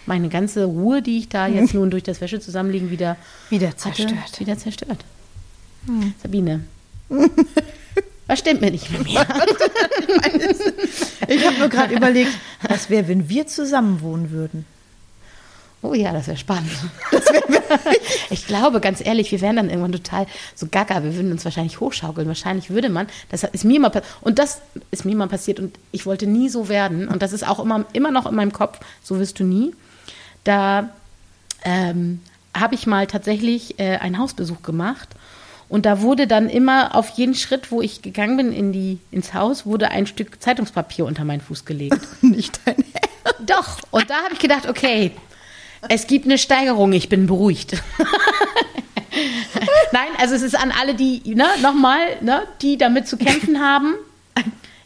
[0.06, 3.16] meine ganze Ruhe, die ich da jetzt nun durch das Wäsche zusammenlegen wieder
[3.50, 4.40] Wieder hatte, zerstört.
[4.40, 5.04] wieder zerstört.
[6.22, 6.64] Sabine.
[8.26, 9.26] Was stimmt mir nicht mit mir?
[11.28, 12.30] Ich habe nur gerade überlegt,
[12.68, 14.66] was wäre, wenn wir zusammen wohnen würden?
[15.80, 16.72] Oh ja, das wäre spannend.
[18.30, 21.04] ich glaube, ganz ehrlich, wir wären dann irgendwann total so gaga.
[21.04, 22.26] Wir würden uns wahrscheinlich hochschaukeln.
[22.26, 24.60] Wahrscheinlich würde man, das ist mir mal passiert, und das
[24.90, 27.06] ist mir mal passiert und ich wollte nie so werden.
[27.06, 29.72] Und das ist auch immer, immer noch in meinem Kopf, so wirst du nie.
[30.42, 30.90] Da
[31.64, 32.22] ähm,
[32.54, 35.08] habe ich mal tatsächlich äh, einen Hausbesuch gemacht.
[35.68, 39.34] Und da wurde dann immer auf jeden Schritt, wo ich gegangen bin in die, ins
[39.34, 42.00] Haus, wurde ein Stück Zeitungspapier unter meinen Fuß gelegt.
[42.22, 43.38] Nicht dein Ernst.
[43.46, 43.78] Doch.
[43.90, 45.12] Und da habe ich gedacht, okay,
[45.88, 47.82] es gibt eine Steigerung, ich bin beruhigt.
[49.92, 53.94] Nein, also es ist an alle, die, ne, nochmal, ne, die damit zu kämpfen haben.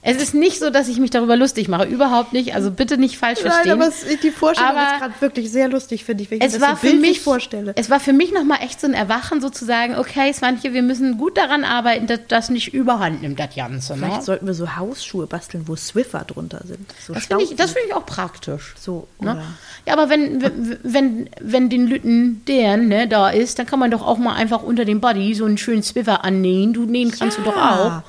[0.04, 1.84] Es ist nicht so, dass ich mich darüber lustig mache.
[1.84, 2.56] Überhaupt nicht.
[2.56, 3.78] Also bitte nicht falsch verstehen.
[3.78, 6.44] Nein, aber es, die Vorstellung Aber ist gerade wirklich sehr lustig, finde ich, wenn ich
[6.44, 7.72] es mir war das für so bildlich mich vorstelle.
[7.76, 11.38] Es war für mich nochmal echt so ein Erwachen, sozusagen, okay, Svantje, wir müssen gut
[11.38, 13.92] daran arbeiten, dass das nicht überhand nimmt, das Ganze.
[13.92, 14.06] Ne?
[14.06, 16.92] Vielleicht sollten wir so Hausschuhe basteln, wo Swiffer drunter sind.
[17.06, 18.74] So Das finde ich, das finde ich auch praktisch.
[18.76, 19.40] so, Ne?
[19.86, 23.92] Ja, aber wenn, wenn, wenn, wenn den Lütten deren ne, da ist, dann kann man
[23.92, 26.72] doch auch mal einfach unter dem Body so einen schönen Zwiffer annähen.
[26.72, 28.02] Du nähen kannst du doch auch.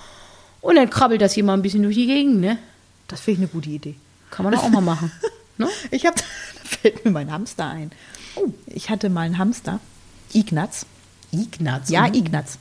[0.63, 2.57] Und dann krabbelt das hier mal ein bisschen durch die Gegend, ne?
[3.09, 3.95] Das finde ich eine gute Idee.
[4.31, 5.11] Kann man doch auch mal machen.
[5.55, 5.67] Ne?
[5.91, 6.15] Ich habe,
[6.63, 7.91] da fällt mir mein Hamster ein.
[8.35, 9.79] Oh, ich hatte mal einen Hamster,
[10.33, 10.87] Ignaz.
[11.31, 11.91] Ignaz.
[11.91, 12.15] Ja, mhm.
[12.15, 12.57] Ignaz.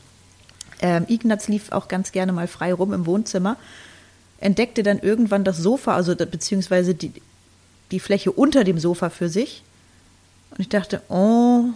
[0.82, 3.56] Ähm, Ignaz lief auch ganz gerne mal frei rum im Wohnzimmer,
[4.40, 7.12] entdeckte dann irgendwann das Sofa, also beziehungsweise die,
[7.92, 9.62] die Fläche unter dem Sofa für sich.
[10.50, 11.70] Und ich dachte, oh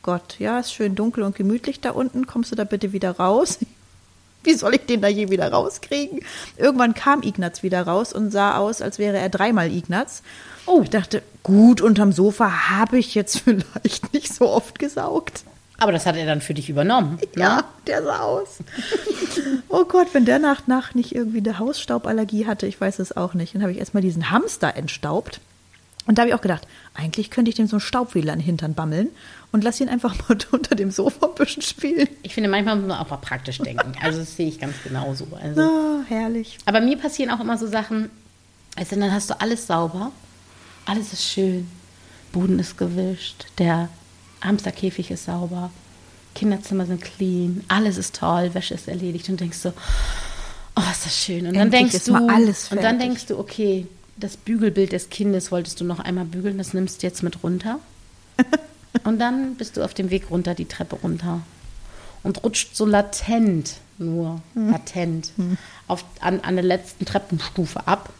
[0.00, 2.26] Gott, ja, ist schön dunkel und gemütlich da unten.
[2.26, 3.58] Kommst du da bitte wieder raus?
[4.46, 6.20] Wie soll ich den da je wieder rauskriegen?
[6.56, 10.22] Irgendwann kam Ignaz wieder raus und sah aus, als wäre er dreimal Ignaz.
[10.66, 15.44] Oh, ich dachte, gut, unterm Sofa habe ich jetzt vielleicht nicht so oft gesaugt.
[15.78, 17.18] Aber das hat er dann für dich übernommen.
[17.34, 17.42] Ne?
[17.42, 18.58] Ja, der sah aus.
[19.68, 23.34] oh Gott, wenn der nach Nacht nicht irgendwie eine Hausstauballergie hatte, ich weiß es auch
[23.34, 23.54] nicht.
[23.54, 25.40] Dann habe ich erstmal diesen Hamster entstaubt.
[26.06, 28.44] Und da habe ich auch gedacht, eigentlich könnte ich dem so einen Staubwedel an den
[28.44, 29.08] Hintern bammeln
[29.52, 32.08] und lass ihn einfach mal unter dem Sofa ein bisschen spielen.
[32.22, 33.92] Ich finde, manchmal muss man auch mal praktisch denken.
[34.02, 35.26] Also das sehe ich ganz genauso.
[35.40, 35.60] Also.
[35.60, 36.58] Ah, herrlich.
[36.66, 38.10] Aber mir passieren auch immer so Sachen,
[38.76, 40.12] also dann hast du alles sauber,
[40.84, 41.68] alles ist schön,
[42.32, 43.88] Boden ist gewischt, der
[44.42, 45.70] Hamsterkäfig ist sauber,
[46.34, 49.72] Kinderzimmer sind clean, alles ist toll, Wäsche ist erledigt und denkst so,
[50.76, 51.46] oh, ist das schön.
[51.46, 55.80] Und dann Endlich denkst du, und dann denkst du, okay, das Bügelbild des Kindes wolltest
[55.80, 57.80] du noch einmal bügeln, das nimmst du jetzt mit runter.
[59.04, 61.42] und dann bist du auf dem Weg runter, die Treppe runter
[62.22, 65.32] und rutscht so latent, nur latent,
[65.86, 68.10] auf, an, an der letzten Treppenstufe ab.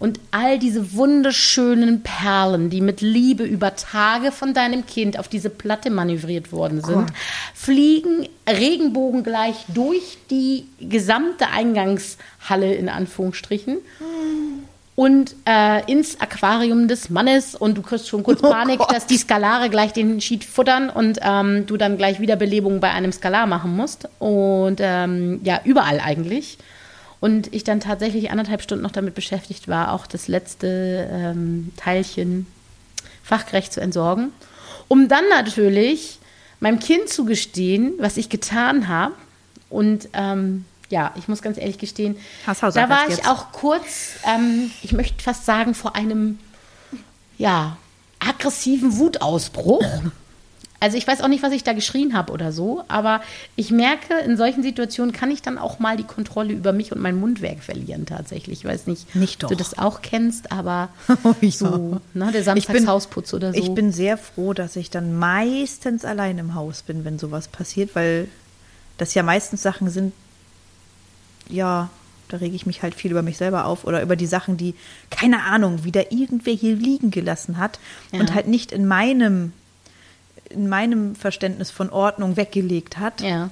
[0.00, 5.50] Und all diese wunderschönen Perlen, die mit Liebe über Tage von deinem Kind auf diese
[5.50, 7.10] Platte manövriert worden sind,
[7.52, 13.78] fliegen regenbogengleich durch die gesamte Eingangshalle in Anführungsstrichen
[14.98, 18.90] und äh, ins Aquarium des Mannes und du kriegst schon kurz Panik, Gott.
[18.90, 23.12] dass die Skalare gleich den Sheet futtern und ähm, du dann gleich Wiederbelebung bei einem
[23.12, 24.08] Skalar machen musst.
[24.18, 26.58] Und ähm, ja, überall eigentlich.
[27.20, 32.48] Und ich dann tatsächlich anderthalb Stunden noch damit beschäftigt war, auch das letzte ähm, Teilchen
[33.22, 34.32] fachgerecht zu entsorgen.
[34.88, 36.18] Um dann natürlich
[36.58, 39.14] meinem Kind zu gestehen, was ich getan habe.
[39.70, 43.28] Und ähm, ja, ich muss ganz ehrlich gestehen, Hast da war ich jetzt.
[43.28, 46.38] auch kurz, ähm, ich möchte fast sagen, vor einem
[47.36, 47.76] ja,
[48.18, 49.84] aggressiven Wutausbruch.
[50.80, 53.20] Also ich weiß auch nicht, was ich da geschrien habe oder so, aber
[53.56, 57.00] ich merke, in solchen Situationen kann ich dann auch mal die Kontrolle über mich und
[57.00, 58.60] mein Mundwerk verlieren tatsächlich.
[58.60, 60.90] Ich weiß nicht, Nicht ob du das auch kennst, aber
[61.24, 61.50] Oh ja.
[61.50, 63.58] so, ne, der Samstagshausputz oder so.
[63.58, 67.96] Ich bin sehr froh, dass ich dann meistens allein im Haus bin, wenn sowas passiert,
[67.96, 68.28] weil
[68.98, 70.12] das ja meistens Sachen sind,
[71.48, 71.90] ja,
[72.28, 74.74] da rege ich mich halt viel über mich selber auf oder über die Sachen, die,
[75.10, 77.78] keine Ahnung, wieder irgendwer hier liegen gelassen hat
[78.12, 78.34] und Ja.
[78.34, 79.52] halt nicht in meinem,
[80.50, 83.20] in meinem Verständnis von Ordnung weggelegt hat.
[83.20, 83.50] ja.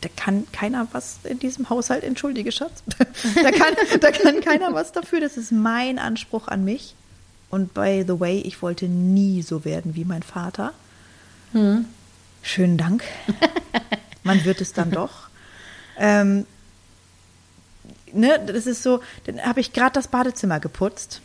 [0.00, 2.84] Da kann keiner was in diesem Haushalt, entschuldige Schatz.
[3.42, 5.20] Da kann, da kann keiner was dafür.
[5.20, 6.94] Das ist mein Anspruch an mich.
[7.50, 10.72] Und by the way, ich wollte nie so werden wie mein Vater.
[12.42, 13.02] Schönen Dank.
[14.22, 15.27] Man wird es dann doch.
[15.98, 16.46] Ähm,
[18.12, 21.20] ne, das ist so, dann habe ich gerade das Badezimmer geputzt.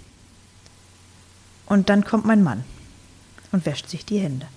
[1.66, 2.64] Und dann kommt mein Mann
[3.52, 4.48] und wäscht sich die Hände.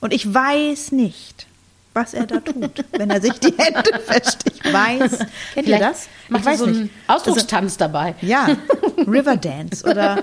[0.00, 1.46] Und ich weiß nicht,
[1.94, 4.38] was er da tut, wenn er sich die Hände wäscht.
[4.52, 5.18] Ich weiß.
[5.54, 6.08] Kennt ihr das?
[6.28, 6.94] Macht ich weiß so einen nicht.
[7.06, 8.14] Also, Ausdruckstanz dabei.
[8.20, 8.56] ja,
[9.06, 10.22] Riverdance oder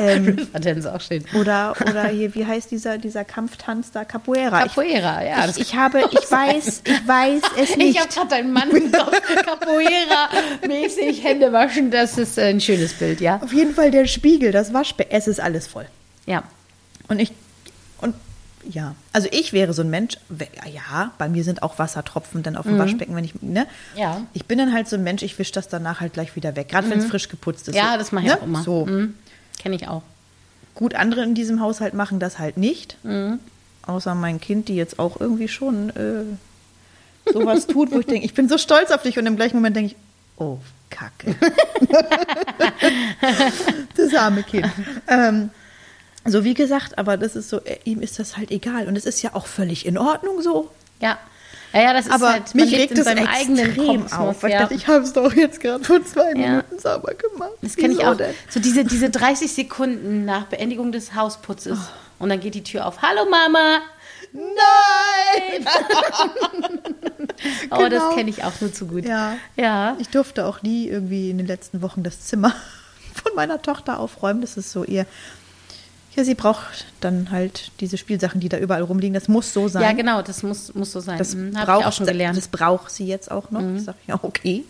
[0.00, 1.24] ähm, er das auch schön.
[1.34, 4.66] oder oder hier wie heißt dieser dieser Kampftanz da Capoeira.
[4.66, 5.46] Ich- Capoeira, ja.
[5.46, 7.98] das ich, ich habe, ich weiß, ich weiß es Ich nicht.
[8.00, 11.90] habe gerade deinen Mann Capoeira-mäßig Hände waschen.
[11.90, 13.40] Das ist ein schönes Bild, ja.
[13.42, 15.86] Auf jeden Fall der Spiegel, das Waschbecken, es ist alles voll.
[16.26, 16.42] Ja.
[17.08, 17.32] Und ich,
[18.00, 18.14] und
[18.68, 20.16] ja, also ich wäre so ein Mensch,
[20.72, 23.66] ja, bei mir sind auch Wassertropfen dann auf dem Waschbecken, wenn ich, ne?
[23.94, 24.00] Mhm.
[24.00, 24.22] Ja.
[24.34, 26.68] Ich bin dann halt so ein Mensch, ich wische das danach halt gleich wieder weg,
[26.68, 27.74] gerade wenn es frisch geputzt ist.
[27.74, 27.78] Mhm.
[27.80, 28.38] Ja, so, das mache ich ne?
[28.38, 28.62] auch immer.
[28.62, 28.86] So.
[28.86, 29.14] Mhm.
[29.60, 30.02] Kenne ich auch.
[30.74, 32.96] Gut, andere in diesem Haushalt machen das halt nicht.
[33.04, 33.38] Mhm.
[33.86, 36.24] Außer mein Kind, die jetzt auch irgendwie schon äh,
[37.32, 39.76] sowas tut, wo ich denke, ich bin so stolz auf dich und im gleichen Moment
[39.76, 39.96] denke ich,
[40.42, 41.36] oh, Kacke.
[43.96, 44.70] das arme Kind.
[45.08, 45.50] Ähm,
[46.24, 48.88] Also wie gesagt, aber das ist so, äh, ihm ist das halt egal.
[48.88, 50.70] Und es ist ja auch völlig in Ordnung so.
[51.00, 51.18] Ja.
[51.72, 54.42] Ja, ja, das ist Aber halt, mich regt in es eigenen Kosmos, auf.
[54.42, 54.60] Weil ich ja.
[54.62, 56.34] dachte, ich habe es doch jetzt gerade vor zwei Ja.
[56.48, 57.52] Minuten sauber gemacht.
[57.62, 58.16] Das kenne ich auch.
[58.16, 58.34] denn?
[58.48, 61.78] So diese, diese 30 Sekunden nach Beendigung des Hausputzes.
[61.80, 62.22] Oh.
[62.24, 63.00] Und dann geht die Tür auf.
[63.02, 63.80] Hallo Mama!
[64.32, 65.66] Nein!
[67.70, 68.14] Oh, das Genau.
[68.14, 69.04] kenne ich auch nur zu gut.
[69.04, 69.36] Ja.
[69.56, 69.96] Ja.
[69.98, 72.54] Ich durfte auch nie irgendwie in den letzten Wochen das Zimmer
[73.14, 74.40] von meiner Tochter aufräumen.
[74.42, 75.06] Das ist so ihr.
[76.20, 79.14] Ja, sie braucht dann halt diese Spielsachen, die da überall rumliegen.
[79.14, 79.82] Das muss so sein.
[79.82, 81.16] Ja, genau, das muss, muss so sein.
[81.18, 82.36] Das Mhm, Habe braucht ich auch schon gelernt.
[82.36, 82.40] Mhm.
[82.40, 83.62] Das braucht sie jetzt auch noch.
[83.76, 84.64] Ich sage ja, okay.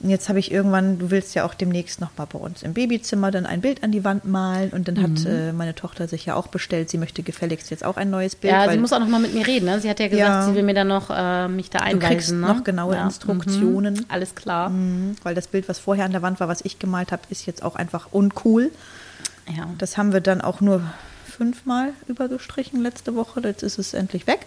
[0.00, 2.74] Und jetzt habe ich irgendwann, du willst ja auch demnächst noch mal bei uns im
[2.74, 4.70] Babyzimmer dann ein Bild an die Wand malen.
[4.70, 5.02] Und dann Mhm.
[5.02, 8.34] hat äh, meine Tochter sich ja auch bestellt, sie möchte gefälligst jetzt auch ein neues
[8.34, 8.52] Bild.
[8.52, 9.66] ja, sie muss auch noch mal mit mir reden.
[9.66, 9.80] Ne?
[9.80, 10.46] Sie hat ja gesagt, Ja.
[10.46, 12.08] sie will mir dann noch äh, mich da du einweisen.
[12.16, 12.38] kriegst ne?
[12.38, 13.04] noch genaue ja.
[13.04, 13.94] Instruktionen.
[13.94, 14.04] Mhm.
[14.08, 14.70] Alles klar.
[14.70, 17.46] Mhm, Weil das Bild, was vorher an der Wand war, was ich gemalt habe, ist
[17.46, 18.72] jetzt auch einfach uncool.
[19.48, 19.68] Ja.
[19.78, 20.82] Das haben wir dann auch nur
[21.24, 23.40] fünfmal übergestrichen letzte Woche.
[23.40, 24.46] Jetzt ist es endlich weg.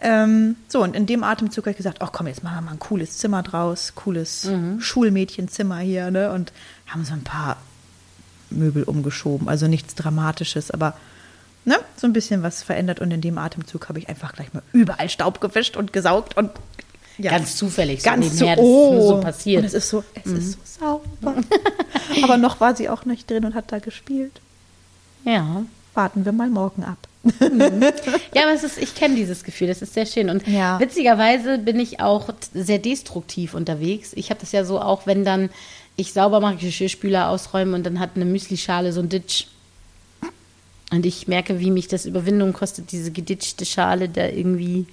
[0.00, 2.72] Ähm, so, und in dem Atemzug habe ich gesagt, ach komm, jetzt machen wir mal
[2.72, 6.32] ein cooles Zimmer draus, cooles Schulmädchenzimmer hier, ne?
[6.32, 6.52] Und
[6.86, 7.56] haben so ein paar
[8.50, 9.48] Möbel umgeschoben.
[9.48, 10.96] Also nichts Dramatisches, aber
[11.64, 13.00] ne, so ein bisschen was verändert.
[13.00, 16.50] Und in dem Atemzug habe ich einfach gleich mal überall Staub gewischt und gesaugt und
[17.18, 19.08] ja, Ganz zufällig, so ganz nebenher, so, das ist nur oh.
[19.08, 19.56] so passiert.
[19.56, 19.64] Mhm.
[19.64, 21.42] Und es ist so, es ist so sauber.
[22.22, 24.40] aber noch war sie auch nicht drin und hat da gespielt.
[25.24, 25.62] Ja.
[25.94, 26.98] Warten wir mal morgen ab.
[28.34, 30.30] Ja, aber es ist, ich kenne dieses Gefühl, das ist sehr schön.
[30.30, 30.78] Und Ja.
[30.78, 34.12] witzigerweise bin ich auch sehr destruktiv unterwegs.
[34.14, 35.50] Ich habe das ja so auch, wenn dann
[35.96, 39.46] ich sauber mache, Geschirrspüler ausräume und dann hat eine Müslischale so ein Ditch.
[40.92, 44.86] Und ich merke, wie mich das Überwindung kostet, diese geditschte Schale da irgendwie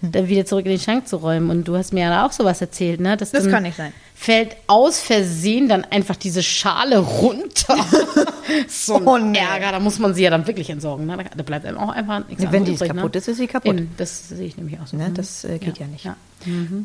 [0.00, 1.50] dann wieder zurück in den Schrank zu räumen.
[1.50, 3.16] Und du hast mir ja auch sowas erzählt, ne?
[3.16, 3.92] Dass Das dann kann nicht sein.
[4.18, 7.76] Fällt aus Versehen dann einfach diese Schale runter.
[8.68, 9.38] so ein Oh, nee.
[9.38, 11.04] Ärger, da muss man sie ja dann wirklich entsorgen.
[11.06, 11.16] Ne?
[11.18, 13.18] Da- Da bleibt einem auch einfach nichts Ja, wenn die übrig, kaputt ne?
[13.18, 13.74] ist, ist sie kaputt.
[13.76, 14.96] Eben, das sehe ich nämlich auch so.
[14.96, 15.14] Ne, Mhm.
[15.14, 16.04] das äh, geht ja, nicht.
[16.06, 16.16] Ja.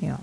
[0.02, 0.20] Ja.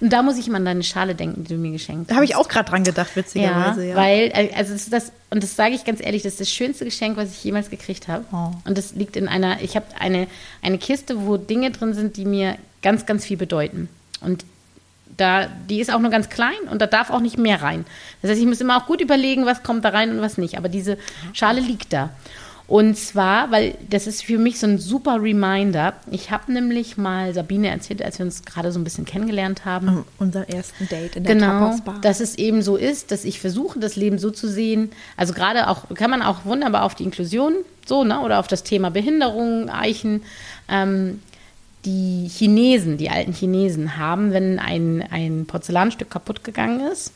[0.00, 2.16] Und da muss ich immer an deine Schale denken, die du mir geschenkt Da hast.
[2.16, 3.84] habe ich auch gerade dran gedacht, witzigerweise.
[3.86, 6.50] Ja, weil, äh, also das das, und das sage ich ganz ehrlich, das ist das
[6.50, 8.24] schönste Geschenk, was ich jemals gekriegt habe.
[8.32, 8.50] Oh.
[8.64, 10.26] Und das liegt in einer, ich habe eine,
[10.62, 13.88] eine Kiste, wo Dinge drin sind, die mir ganz, ganz viel bedeuten.
[14.20, 14.44] Und
[15.16, 17.84] da, die ist auch nur ganz klein und da darf auch nicht mehr rein.
[18.22, 20.58] Das heißt, ich muss immer auch gut überlegen, was kommt da rein und was nicht.
[20.58, 20.98] Aber diese
[21.32, 22.10] Schale liegt da.
[22.68, 25.94] Und zwar, weil das ist für mich so ein super Reminder.
[26.10, 30.04] Ich habe nämlich mal Sabine erzählt, als wir uns gerade so ein bisschen kennengelernt haben.
[30.18, 33.94] Unser ersten Date in der Genau, dass es eben so ist, dass ich versuche, das
[33.94, 34.90] Leben so zu sehen.
[35.16, 37.54] Also gerade auch, kann man auch wunderbar auf die Inklusion
[37.86, 40.22] so, ne, oder auf das Thema Behinderung, Eichen.
[40.68, 41.22] Ähm,
[41.86, 47.12] die Chinesen, die alten Chinesen haben, wenn ein, ein Porzellanstück kaputt gegangen ist,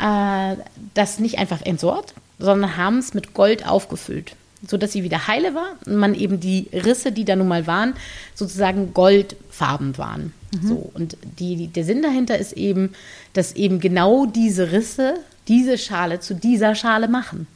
[0.00, 0.56] äh,
[0.94, 4.34] das nicht einfach entsorgt, sondern haben es mit Gold aufgefüllt,
[4.66, 7.94] sodass sie wieder heile war und man eben die Risse, die da nun mal waren,
[8.34, 10.32] sozusagen goldfarben waren.
[10.62, 12.92] So, und die, der Sinn dahinter ist eben,
[13.32, 15.14] dass eben genau diese Risse
[15.48, 17.46] diese Schale zu dieser Schale machen.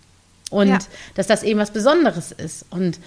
[0.51, 0.79] Und Ja.
[1.15, 2.65] dass das eben was Besonderes ist.
[2.71, 2.99] Und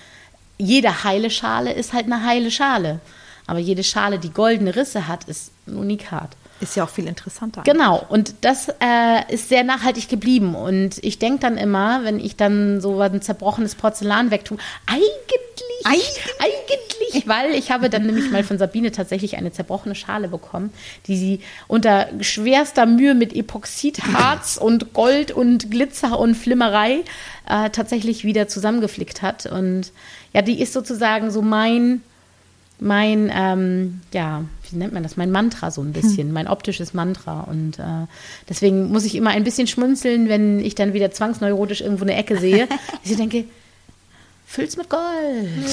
[0.59, 2.99] jede heile Schale ist halt eine heile Schale.
[3.47, 6.35] Aber jede Schale, die goldene Risse hat, ist ein Unikat.
[6.61, 7.63] ist ja auch viel interessanter.
[7.63, 10.53] Genau, und das äh, ist sehr nachhaltig geblieben.
[10.53, 16.19] Und ich denke dann immer, wenn ich dann so ein zerbrochenes Porzellan wegtue, eigentlich, Eigentlich?
[16.39, 20.71] eigentlich, weil ich habe dann nämlich mal von Sabine tatsächlich eine zerbrochene Schale bekommen,
[21.07, 27.03] die sie unter schwerster Mühe mit Epoxidharz und Gold und Glitzer und Flimmerei
[27.47, 29.45] äh, tatsächlich wieder zusammengeflickt hat.
[29.45, 29.91] Und
[30.33, 32.01] ja, die ist sozusagen so mein
[32.81, 35.17] mein, ähm, ja, wie nennt man das?
[35.17, 37.41] Mein Mantra so ein bisschen, mein optisches Mantra.
[37.41, 38.07] Und äh,
[38.47, 42.37] deswegen muss ich immer ein bisschen schmunzeln, wenn ich dann wieder zwangsneurotisch irgendwo eine Ecke
[42.39, 42.69] sehe.
[43.03, 43.43] ich denke,
[44.47, 45.03] füll's mit Gold.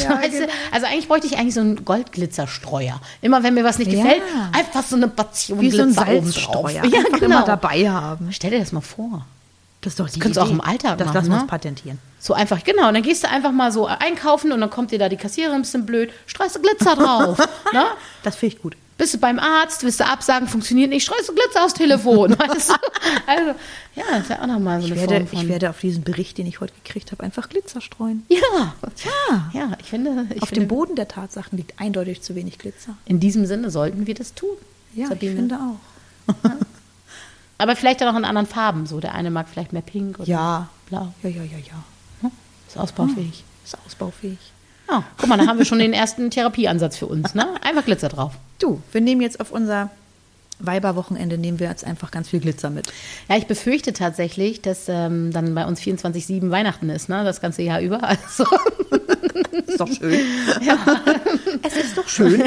[0.02, 0.38] Ja, weißt du?
[0.40, 0.52] genau.
[0.72, 3.00] Also eigentlich bräuchte ich eigentlich so einen Goldglitzerstreuer.
[3.22, 4.02] Immer wenn mir was nicht Ja.
[4.02, 6.84] gefällt, einfach so eine Portion Wie so ein Glitzer Salzstreuer.
[6.92, 7.24] Ja, Einfach genau.
[7.36, 8.30] immer dabei haben.
[8.32, 9.24] Stell dir das mal vor.
[9.80, 10.54] Das ist doch die könntest du auch Idee.
[10.54, 11.42] im Alltag Das machen, lassen wir ne?
[11.42, 11.98] uns patentieren.
[12.18, 12.88] So einfach, genau.
[12.88, 15.56] Und dann gehst du einfach mal so einkaufen und dann kommt dir da die Kassiererin
[15.56, 17.38] ein bisschen blöd, streust du Glitzer drauf.
[17.72, 17.84] ne?
[18.22, 18.76] Das finde ich gut.
[18.98, 22.30] Bist du beim Arzt, willst du absagen, funktioniert nicht, streust du Glitzer aufs Telefon.
[22.38, 22.74] Weißt du?
[23.26, 23.50] Also,
[23.94, 25.38] ja, das ist ja auch nochmal so Ich eine werde, Form von.
[25.42, 28.24] ich werde auf diesen Bericht, den ich heute gekriegt habe, einfach Glitzer streuen.
[28.28, 28.38] ja,
[29.04, 29.50] Ja.
[29.52, 32.96] ja, ich finde, ich auf finde dem Boden der Tatsachen liegt eindeutig zu wenig Glitzer.
[33.04, 34.56] in diesem Sinne sollten wir das tun.
[34.94, 35.32] Ja, Sabine.
[35.32, 36.40] ich finde auch.
[37.58, 38.86] Aber vielleicht dann auch in anderen Farben.
[38.86, 40.68] So, der eine mag vielleicht mehr pink oder Ja.
[40.88, 41.12] blau.
[41.22, 41.84] Ja, ja, ja, ja.
[42.68, 43.44] Ist ausbaufähig.
[43.64, 44.38] Ist ausbaufähig.
[44.88, 47.34] Ja, guck mal, da haben wir schon den ersten Therapieansatz für uns.
[47.34, 47.46] Ne?
[47.62, 48.34] Einfach Glitzer drauf.
[48.58, 49.90] Du, wir nehmen jetzt auf unser
[50.58, 52.86] Weiberwochenende nehmen wir jetzt einfach ganz viel Glitzer mit.
[53.28, 57.24] Ja, ich befürchte tatsächlich, dass ähm, dann bei uns 24-7 Weihnachten ist, ne?
[57.24, 58.02] Das ganze Jahr über.
[58.02, 58.46] Also.
[59.66, 60.20] Ist doch schön.
[60.60, 60.78] Ja.
[61.62, 62.42] Es ist doch schön.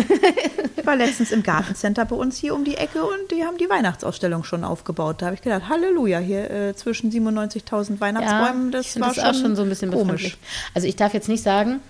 [0.76, 3.70] Ich war letztens im Gartencenter bei uns hier um die Ecke und die haben die
[3.70, 5.22] Weihnachtsausstellung schon aufgebaut.
[5.22, 9.26] Da habe ich gedacht, Halleluja, hier äh, zwischen 97.000 Weihnachtsbäumen, das ich war das schon,
[9.26, 10.24] auch schon so ein bisschen komisch.
[10.24, 10.38] befremdlich.
[10.74, 11.82] Also ich darf jetzt nicht sagen,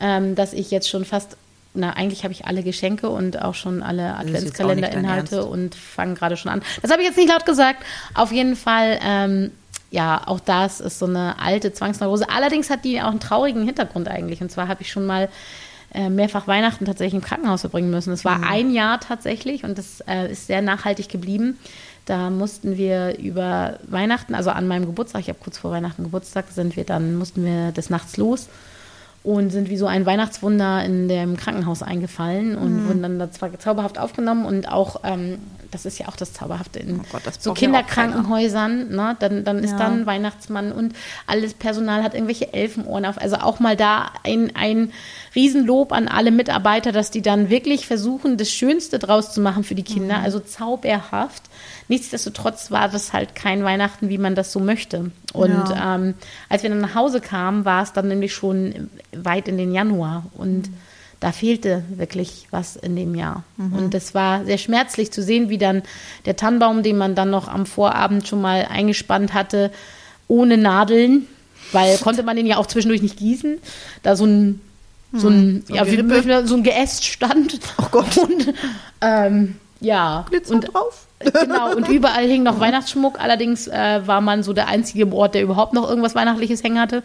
[0.00, 1.36] ähm, dass ich jetzt schon fast,
[1.78, 6.50] na eigentlich habe ich alle Geschenke und auch schon alle Adventskalenderinhalte und fange gerade schon
[6.50, 6.62] an.
[6.82, 7.82] Das habe ich jetzt nicht laut gesagt.
[8.14, 9.50] Auf jeden Fall, ähm,
[9.90, 12.28] ja, auch das ist so eine alte Zwangsneurose.
[12.28, 14.40] Allerdings hat die auch einen traurigen Hintergrund eigentlich.
[14.42, 15.28] Und zwar habe ich schon mal
[15.94, 18.12] äh, mehrfach Weihnachten tatsächlich im Krankenhaus verbringen müssen.
[18.12, 18.28] Es Mhm.
[18.28, 21.58] war ein Jahr tatsächlich und das äh, ist sehr nachhaltig geblieben.
[22.04, 26.46] Da mussten wir über Weihnachten, also an meinem Geburtstag, ich habe kurz vor Weihnachten Geburtstag,
[26.50, 28.48] sind wir dann, mussten wir des Nachts los
[29.28, 32.88] und sind wie so ein Weihnachtswunder in dem Krankenhaus eingefallen und Mhm.
[32.88, 35.38] wurden dann da zwar zauberhaft aufgenommen und auch, ähm,
[35.70, 39.16] das ist ja auch das Zauberhafte in Oh Gott, das so Kinderkrankenhäusern, ne?
[39.18, 39.78] dann, dann ist Ja.
[39.78, 40.94] dann Weihnachtsmann und
[41.26, 43.18] alles Personal hat irgendwelche Elfenohren auf.
[43.20, 44.92] Also auch mal da ein, ein
[45.34, 49.74] Riesenlob an alle Mitarbeiter, dass die dann wirklich versuchen, das Schönste draus zu machen für
[49.74, 50.24] die Kinder, Mhm.
[50.24, 51.42] also zauberhaft.
[51.88, 55.10] Nichtsdestotrotz war das halt kein Weihnachten, wie man das so möchte.
[55.32, 55.94] Und Ja.
[55.94, 56.14] ähm,
[56.48, 60.26] als wir dann nach Hause kamen, war es dann nämlich schon weit in den Januar
[60.34, 60.70] und
[61.20, 63.42] da fehlte wirklich was in dem Jahr.
[63.56, 65.82] Und das war sehr schmerzlich zu sehen, wie dann
[66.26, 69.72] der Tannenbaum, den man dann noch am Vorabend schon mal eingespannt hatte,
[70.28, 71.26] ohne Nadeln,
[71.72, 73.58] weil konnte man den ja auch zwischendurch nicht gießen,
[74.02, 74.60] da so ein
[75.12, 77.58] so ein, So ja, wie, so ein Geäst stand.
[77.78, 78.16] Oh Gott.
[78.18, 78.54] Und,
[79.00, 80.26] ähm, ja.
[80.28, 81.06] Glitzer und, drauf.
[81.20, 83.20] Genau, und überall hing noch Weihnachtsschmuck.
[83.20, 86.80] Allerdings äh, war man so der einzige im Ort, der überhaupt noch irgendwas Weihnachtliches hängen
[86.80, 87.02] hatte.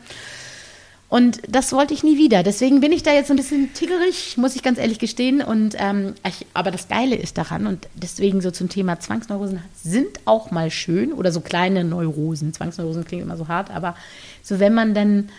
[1.14, 2.42] Und das wollte ich nie wieder.
[2.42, 5.44] Deswegen bin ich da jetzt ein bisschen tickerig, muss ich ganz ehrlich gestehen.
[5.44, 10.22] Und ähm, ich, aber das Geile ist daran, und deswegen so zum Thema Zwangsneurosen sind
[10.26, 12.52] auch mal schön oder so kleine Neurosen.
[12.52, 13.96] Zwangsneurosen klingt immer so hart, aber
[14.42, 15.30] so wenn man dann,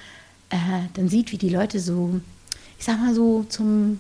[0.51, 0.57] äh,
[0.95, 2.21] dann sieht, wie die Leute so,
[2.79, 3.99] ich sag mal so zum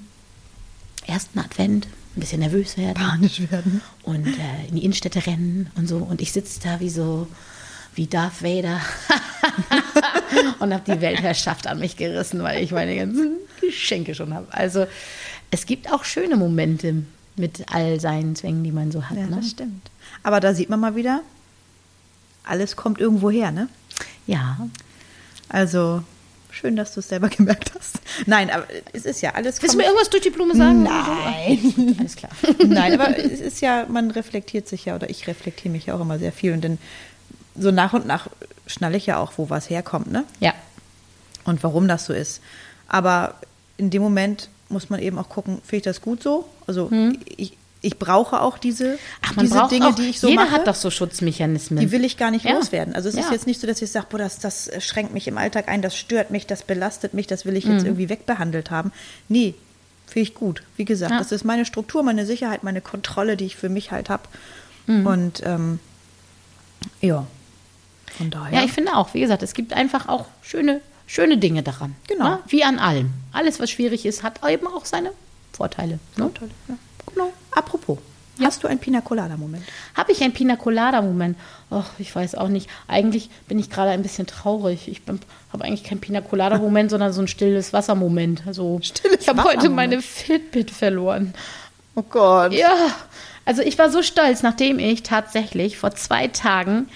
[1.08, 3.80] ersten Advent ein bisschen nervös werden Panisch werden.
[4.04, 5.96] und äh, in die Innenstädte rennen und so.
[5.96, 7.26] Und ich sitze da wie so,
[7.96, 8.80] wie Darth Vader
[10.58, 14.46] und habe die Weltherrschaft an mich gerissen, weil ich meine ganzen Geschenke schon habe.
[14.50, 14.86] Also
[15.50, 17.02] es gibt auch schöne Momente
[17.36, 19.16] mit all seinen Zwängen, die man so hat.
[19.16, 19.36] Ja, ne?
[19.36, 19.90] das stimmt.
[20.22, 21.22] Aber da sieht man mal wieder,
[22.44, 23.68] alles kommt irgendwo her, ne?
[24.26, 24.68] Ja,
[25.48, 26.02] Also
[26.50, 28.00] schön, dass du es selber gemerkt hast.
[28.26, 29.60] Nein, aber es ist ja alles.
[29.60, 30.82] willst du mir irgendwas durch die Blume sagen?
[30.84, 31.96] Nein.
[31.98, 32.30] Alles klar.
[32.64, 36.00] Nein, aber es ist ja, man reflektiert sich ja, oder ich reflektiere mich ja auch
[36.00, 36.52] immer sehr viel.
[36.52, 36.78] Und dann
[37.56, 38.28] so nach und nach
[38.66, 40.24] schnalle ich ja auch, wo was herkommt, ne?
[40.40, 40.54] Ja,
[41.44, 42.40] Und warum das so ist.
[42.88, 43.34] Aber
[43.76, 46.48] in dem Moment muss man eben auch gucken, finde ich das gut so?
[46.66, 46.90] Also
[47.36, 48.98] ich, ich brauche auch diese, Hm.
[49.22, 50.52] Ach, diese Dinge, auch, die ich so jeder mache.
[50.54, 51.80] hat doch so Schutzmechanismen.
[51.80, 52.52] die will ich gar nicht Ja.
[52.52, 52.94] loswerden.
[52.94, 53.32] Also es ist Ja.
[53.32, 55.94] jetzt nicht so, dass ich sage, boah, das, das schränkt mich im Alltag ein, das
[55.96, 57.72] stört mich, das belastet mich, das will ich Mhm.
[57.72, 58.90] jetzt irgendwie wegbehandelt haben.
[59.28, 59.54] Nee,
[60.06, 60.62] finde ich gut.
[60.76, 61.18] Wie gesagt, Ja.
[61.18, 64.22] das ist meine Struktur, meine Sicherheit, meine Kontrolle, die ich für mich halt habe.
[64.86, 65.06] Mhm.
[65.06, 65.78] Und ähm,
[67.02, 67.26] ja,
[68.16, 68.60] von daher.
[68.60, 71.94] Ja, ich finde auch, wie gesagt, es gibt einfach auch schöne, schöne Dinge daran.
[72.08, 72.24] Genau.
[72.24, 72.38] Ne?
[72.46, 73.10] Wie an allem.
[73.32, 75.12] Alles, was schwierig ist, hat eben auch seine
[75.52, 75.98] Vorteile.
[76.16, 76.30] Ne?
[76.34, 76.76] Toll, ja.
[77.12, 77.32] Genau.
[77.52, 77.98] Apropos,
[78.40, 79.64] hast du einen Pina Colada-Moment?
[79.94, 81.36] Habe ich einen Pina Colada-Moment?
[81.70, 82.68] Ach, ich weiß auch nicht.
[82.88, 84.88] Eigentlich bin ich gerade ein bisschen traurig.
[84.88, 85.02] Ich
[85.52, 88.44] habe eigentlich keinen Pina Colada-Moment, sondern so ein stilles Wasser-Moment.
[88.46, 91.34] Also, Stilles ich habe heute meine Fitbit verloren.
[91.94, 92.52] Oh Gott.
[92.52, 92.74] Ja,
[93.44, 96.88] also ich war so stolz, nachdem ich tatsächlich vor zwei Tagen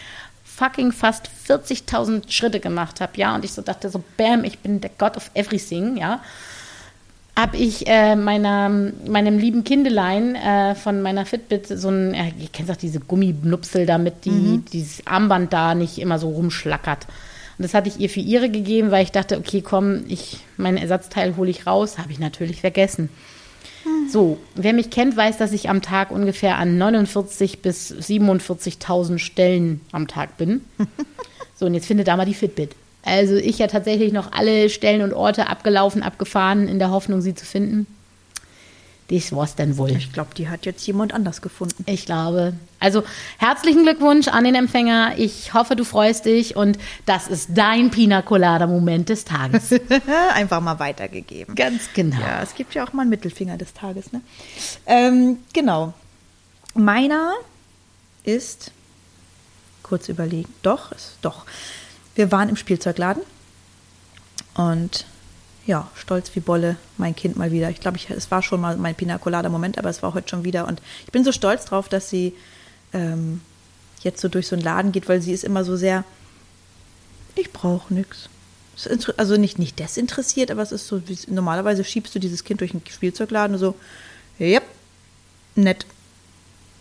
[0.59, 4.81] fucking fast 40.000 Schritte gemacht habe, ja, und ich so dachte so, bam, ich bin
[4.81, 6.21] der God of Everything, ja,
[7.37, 12.49] habe ich äh, meiner, meinem lieben Kindelein äh, von meiner Fitbit so ein, ja, ihr
[12.53, 17.07] kennt doch diese Gummibnupsel, damit die, dieses Armband da nicht immer so rumschlackert.
[17.57, 20.77] Und das hatte ich ihr für ihre gegeben, weil ich dachte, okay, komm, ich, mein
[20.77, 23.09] Ersatzteil hole ich raus, habe ich natürlich vergessen.
[24.11, 29.81] So, wer mich kennt, weiß, dass ich am Tag ungefähr an 49 bis 47.000 Stellen
[29.93, 30.63] am Tag bin.
[31.59, 32.77] So, und jetzt findet da mal die Fitbit.
[33.03, 37.35] Also ich ja tatsächlich noch alle Stellen und Orte abgelaufen, abgefahren, in der Hoffnung, sie
[37.35, 37.89] zu finden.
[39.09, 39.91] Das war's dann wohl.
[39.93, 41.83] Ich glaube, die hat jetzt jemand anders gefunden.
[41.87, 42.53] Ich glaube.
[42.79, 43.05] Also
[43.39, 45.15] herzlichen Glückwunsch an den Empfänger.
[45.17, 49.73] Ich hoffe, du freust dich und das ist dein Pina Colada Moment des Tages.
[50.35, 51.55] Einfach mal weitergegeben.
[51.55, 52.21] Ganz genau.
[52.21, 54.21] Ja, es gibt ja auch mal einen Mittelfinger des Tages, ne?
[54.85, 55.95] Ähm, genau.
[56.75, 57.33] Meiner
[58.25, 58.73] ist,
[59.83, 61.47] kurz überlegen, doch, ist, doch.
[62.15, 63.23] Wir waren im Spielzeugladen
[64.55, 65.07] und
[65.69, 67.69] ja, stolz wie Bolle, mein Kind mal wieder.
[67.69, 70.67] Ich glaube, es war schon mal mein Pinacolada-Moment, aber es war heute schon wieder.
[70.67, 72.35] Und ich bin so stolz drauf, dass sie
[72.95, 73.43] ähm,
[74.01, 76.05] jetzt so durch so einen Laden geht, weil sie ist immer so sehr,
[77.35, 78.31] ich brauche nichts.
[79.19, 82.71] Also nicht, nicht desinteressiert, aber es ist so, wie, normalerweise schiebst du dieses Kind durch
[82.71, 83.75] einen Spielzeugladen und so,
[84.39, 84.63] ja,
[85.55, 85.85] nett.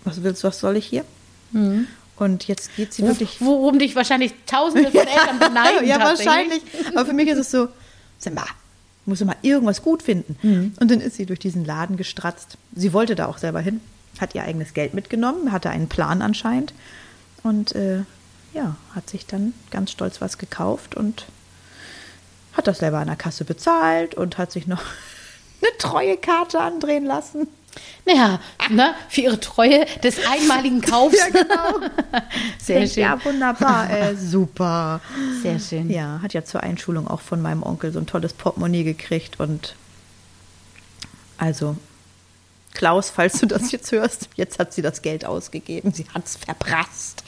[0.05, 1.03] Was willst du, was soll ich hier?
[1.51, 1.88] Mhm.
[2.15, 3.41] Und jetzt geht sie wirklich.
[3.41, 5.85] Worum dich wahrscheinlich tausende von Eltern beneiden.
[5.85, 6.61] ja, wahrscheinlich.
[6.95, 7.67] Aber für mich ist es so,
[8.17, 8.45] sag mal,
[9.08, 10.38] muss mal irgendwas gut finden.
[10.41, 10.74] Mhm.
[10.80, 12.58] Und dann ist sie durch diesen Laden gestratzt.
[12.76, 13.82] Sie wollte da auch selber hin,
[14.20, 16.74] hat ihr eigenes Geld mitgenommen, hatte einen Plan anscheinend
[17.43, 18.03] und äh,
[18.53, 21.26] ja, hat sich dann ganz stolz was gekauft und
[22.53, 24.82] hat das selber an der Kasse bezahlt und hat sich noch
[25.62, 27.47] eine treue Karte andrehen lassen.
[28.05, 31.17] Naja, ne, für ihre Treue des einmaligen Kaufs.
[31.17, 31.88] ja, genau.
[32.59, 33.03] Sehr schön.
[33.03, 33.89] Ja, wunderbar.
[33.89, 35.01] Äh, super.
[35.41, 35.89] Sehr schön.
[35.89, 39.75] Ja, hat ja zur Einschulung auch von meinem Onkel so ein tolles Portemonnaie gekriegt und
[41.38, 41.75] also
[42.78, 45.91] Klaus, falls du das jetzt hörst, jetzt hat sie das Geld ausgegeben.
[45.93, 47.23] Sie hat es verprasst.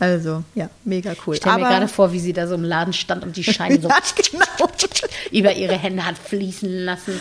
[0.00, 1.34] Also, ja, mega cool.
[1.34, 3.80] Ich stelle mir gerade vor, wie sie da so im Laden stand und die Scheine
[3.80, 3.88] so
[4.30, 4.44] genau.
[5.30, 7.20] über ihre Hände hat fließen lassen.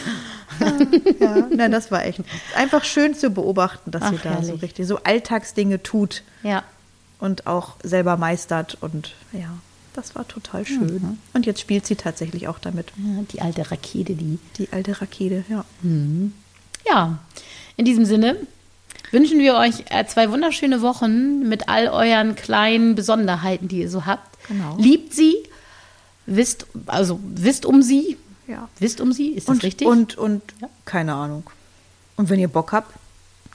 [1.19, 2.21] Ja, nein, das war echt
[2.55, 4.47] einfach schön zu beobachten, dass Ach, sie da herrlich.
[4.47, 6.23] so richtig so Alltagsdinge tut.
[6.41, 6.63] Ja.
[7.19, 9.59] Und auch selber meistert und ja.
[9.93, 10.93] Das war total schön.
[10.93, 11.17] Mhm.
[11.33, 12.87] Und jetzt spielt sie tatsächlich auch damit.
[12.97, 14.39] Ja, die alte Rakete, die.
[14.57, 15.65] Die alte Rakete, ja.
[15.81, 16.33] Mhm.
[16.89, 17.19] Ja,
[17.77, 18.35] in diesem Sinne
[19.11, 24.05] wünschen wir euch äh, zwei wunderschöne Wochen mit all euren kleinen Besonderheiten, die ihr so
[24.05, 24.37] habt.
[24.47, 24.75] Genau.
[24.77, 25.35] Liebt sie,
[26.25, 28.17] wisst, also wisst um sie.
[28.47, 28.67] Ja.
[28.79, 29.87] Wisst um sie, ist das und, richtig?
[29.87, 30.69] Und, und ja.
[30.85, 31.43] keine Ahnung.
[32.15, 32.93] Und wenn ihr Bock habt,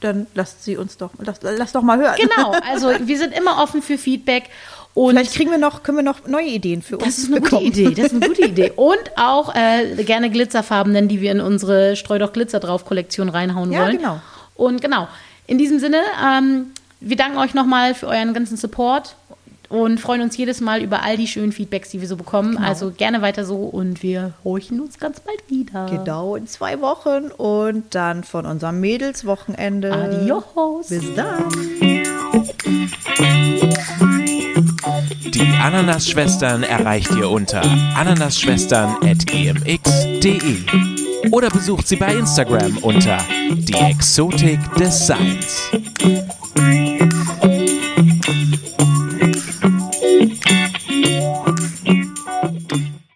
[0.01, 2.16] dann lasst sie uns doch, lasst, lasst doch mal hören.
[2.16, 4.51] Genau, also wir sind immer offen für Feedback
[4.95, 7.17] und Vielleicht kriegen wir noch, können wir noch neue Ideen für das uns.
[7.17, 7.65] Das ist eine bekommen.
[7.67, 7.95] gute Idee.
[7.95, 8.73] Das ist eine gute Idee.
[8.77, 13.73] Und auch äh, gerne Glitzerfarbenen, die wir in unsere Streu doch Glitzer drauf Kollektion reinhauen
[13.73, 13.95] ja, wollen.
[13.95, 14.21] Ja, genau.
[14.55, 15.09] Und genau.
[15.49, 16.67] In diesem Sinne, ähm,
[17.01, 19.17] wir danken euch nochmal für euren ganzen Support
[19.69, 22.53] und freuen uns jedes Mal über all die schönen Feedbacks, die wir so bekommen.
[22.53, 22.67] Genau.
[22.67, 25.87] Also gerne weiter so und wir horchen uns ganz bald wieder.
[25.91, 29.93] Genau, in zwei Wochen und dann von unserem Mädelswochenende.
[29.93, 30.89] Adios.
[30.89, 31.49] Bis dann.
[35.25, 37.63] Die Ananas-Schwestern erreicht ihr unter
[37.97, 40.57] ananasschwestern.gmx.de
[41.31, 43.19] oder besucht sie bei Instagram unter
[43.51, 45.71] die Exotik des Seins.